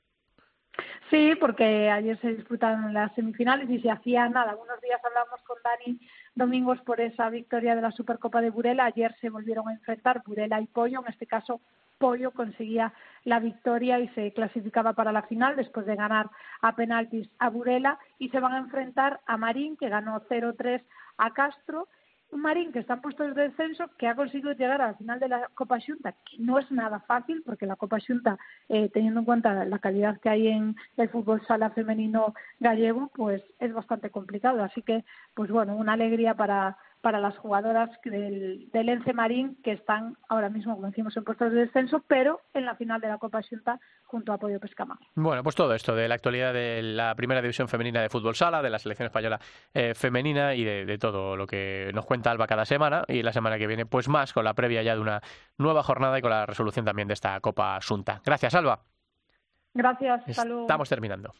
[1.10, 4.52] Sí, porque ayer se disputaron las semifinales y se hacía nada.
[4.52, 5.98] Algunos días hablamos con Dani
[6.36, 8.84] Domingos por esa victoria de la Supercopa de Burela.
[8.84, 11.00] Ayer se volvieron a enfrentar Burela y Pollo.
[11.00, 11.60] En este caso,
[11.98, 12.92] Pollo conseguía
[13.24, 16.30] la victoria y se clasificaba para la final después de ganar
[16.62, 17.98] a penaltis a Burela.
[18.20, 20.80] Y se van a enfrentar a Marín, que ganó 0-3
[21.18, 21.88] a Castro
[22.32, 25.28] un Marín que está en puestos de descenso, que ha conseguido llegar al final de
[25.28, 29.26] la Copa Xunta, que no es nada fácil, porque la Copa Xunta, eh, teniendo en
[29.26, 34.62] cuenta la calidad que hay en el fútbol sala femenino gallego, pues es bastante complicado.
[34.62, 35.04] Así que,
[35.34, 40.48] pues bueno, una alegría para, para las jugadoras del, del Ence Marín que están ahora
[40.50, 43.80] mismo, como decimos, en puestos de descenso, pero en la final de la Copa Xunta
[44.04, 44.98] junto a Apoyo Pescamar.
[45.14, 48.62] Bueno, pues todo esto de la actualidad de la primera división femenina de fútbol sala,
[48.62, 49.40] de la selección española
[49.72, 53.32] eh, femenina y de, de, todo lo que nos cuenta Alba cada semana y la
[53.32, 55.20] semana que viene, pues más con la previa ya de una
[55.58, 58.20] nueva jornada y con la resolución también de esta Copa Xunta.
[58.24, 58.80] Gracias, Alba.
[59.72, 60.62] Gracias, salud.
[60.62, 61.32] Estamos terminando.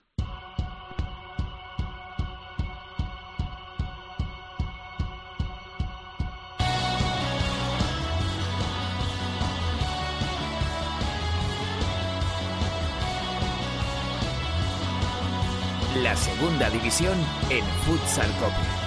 [16.11, 17.17] La segunda división
[17.51, 18.80] en Futsal Copa.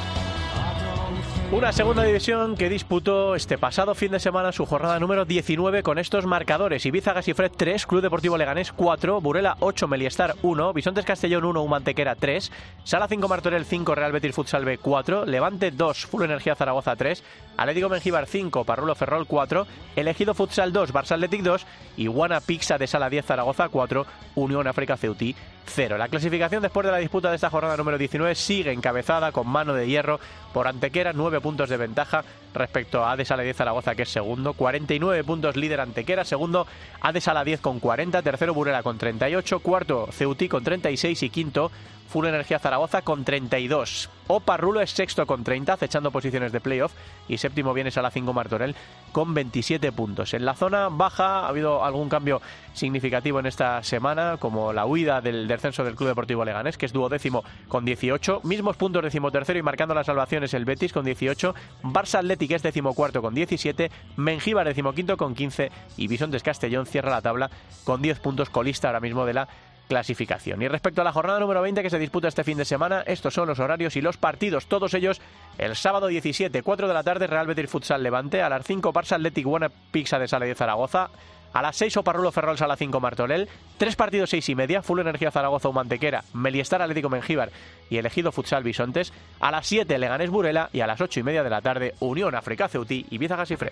[1.53, 5.99] Una segunda división que disputó este pasado fin de semana su jornada número 19 con
[5.99, 6.83] estos marcadores.
[6.83, 12.15] Ibiza Gasifred 3, Club Deportivo Leganés 4, Burela 8, Meliestar 1, Bisontes Castellón 1, Humantequera
[12.15, 12.51] 3,
[12.83, 17.23] Sala 5 Martorell 5, Real Betis Futsal B 4, Levante 2, Full Energía Zaragoza 3,
[17.55, 22.79] Atlético Mengíbar 5, Parrulo Ferrol 4, Elegido Futsal 2, Barça Athletic 2 y Guana Pixa
[22.79, 25.35] de Sala 10 Zaragoza 4, Unión África Ceutí
[25.65, 25.97] 0.
[25.97, 29.73] La clasificación después de la disputa de esta jornada número 19 sigue encabezada con mano
[29.73, 30.19] de hierro
[30.51, 32.23] por Antequera, 9 puntos de ventaja
[32.55, 36.65] respecto a Adesala 10 Zaragoza, que es segundo, 49 puntos líder Antequera, segundo.
[37.01, 41.71] Adesala 10 con 40, tercero Burela con 38, cuarto Ceutí con 36 y quinto
[42.09, 44.09] Full Energía Zaragoza con 32.
[44.27, 46.93] Oparrulo es sexto con 30, acechando posiciones de playoff.
[47.27, 48.75] Y séptimo viene Sala 5 Martorell
[49.11, 50.33] con 27 puntos.
[50.33, 52.41] En la zona baja ha habido algún cambio
[52.73, 56.93] significativo en esta semana, como la huida del descenso del Club Deportivo Leganés, que es
[56.93, 58.41] duodécimo con 18.
[58.43, 61.53] Mismos puntos decimotercero y marcando las salvaciones el Betis con 18.
[61.83, 63.91] Barça Athletic es decimocuarto con 17.
[64.17, 65.71] Mengíbar decimoquinto con 15.
[65.97, 67.49] Y Bisontes Castellón cierra la tabla
[67.83, 69.47] con 10 puntos colista ahora mismo de la
[69.93, 70.59] clasificación.
[70.63, 73.35] Y respecto a la jornada número 20 que se disputa este fin de semana, estos
[73.35, 75.21] son los horarios y los partidos, todos ellos
[75.59, 79.13] el sábado 17, 4 de la tarde, Real Betis Futsal Levante, a las 5 Barça
[79.13, 81.11] Athletic Buena de Sala de Zaragoza,
[81.53, 85.29] a las 6 Oparrulo Ferrol Sala 5 Martorell, tres partidos 6 y media, Full Energía
[85.29, 87.51] Zaragoza Mantequera, Meliestar Atlético Mengíbar
[87.91, 91.43] y elegido Futsal Bisontes, a las 7 Leganés Burela y a las 8 y media
[91.43, 93.69] de la tarde Unión África Ceutí y Biza Gasifre.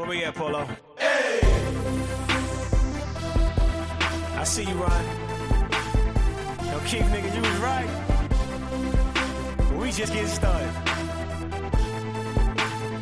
[0.00, 0.66] Where we at, Polo?
[0.96, 1.40] Hey!
[4.34, 5.04] I see you, Ron.
[6.68, 7.90] Yo, Keith, nigga, you was right.
[9.78, 10.72] We just getting started.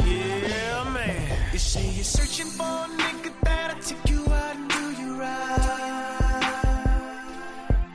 [0.04, 1.38] Yeah, man.
[1.52, 3.17] You say you're searching for a nigga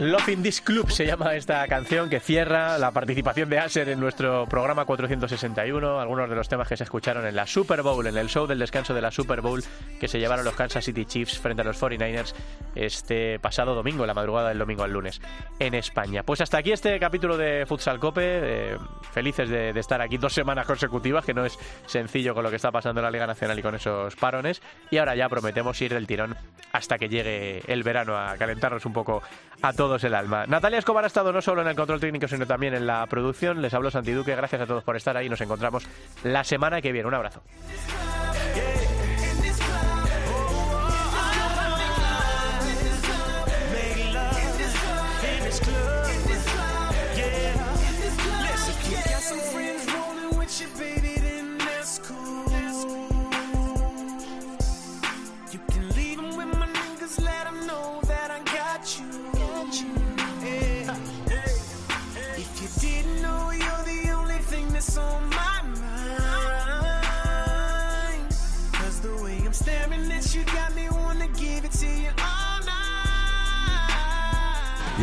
[0.03, 4.01] Love in This Club se llama esta canción que cierra la participación de Asher en
[4.01, 5.97] nuestro programa 461.
[5.97, 8.59] Algunos de los temas que se escucharon en la Super Bowl, en el show del
[8.59, 9.63] descanso de la Super Bowl
[10.01, 12.33] que se llevaron los Kansas City Chiefs frente a los 49ers
[12.75, 15.21] este pasado domingo, la madrugada del domingo al lunes
[15.59, 16.23] en España.
[16.23, 18.23] Pues hasta aquí este capítulo de Futsal Cope.
[18.25, 18.77] Eh,
[19.13, 22.71] felices de, estar aquí dos semanas consecutivas, que no es sencillo con lo que está
[22.71, 24.61] pasando en la Liga Nacional y con esos parones.
[24.91, 26.35] Y ahora ya prometemos ir del tirón
[26.73, 29.21] hasta que llegue el verano a calentarnos un poco
[29.61, 30.45] a todos el alma.
[30.47, 33.61] Natalia Escobar ha estado no solo en el control técnico, sino también en la producción.
[33.61, 34.35] Les hablo Santi Duque.
[34.35, 35.29] Gracias a todos por estar ahí.
[35.29, 35.85] Nos encontramos
[36.23, 37.07] la semana que viene.
[37.07, 37.41] Un abrazo.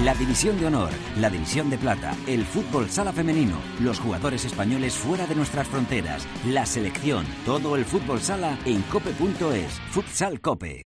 [0.05, 4.95] La división de honor, la división de plata, el fútbol sala femenino, los jugadores españoles
[4.95, 10.90] fuera de nuestras fronteras, la selección, todo el fútbol sala en cope.es, futsal cope.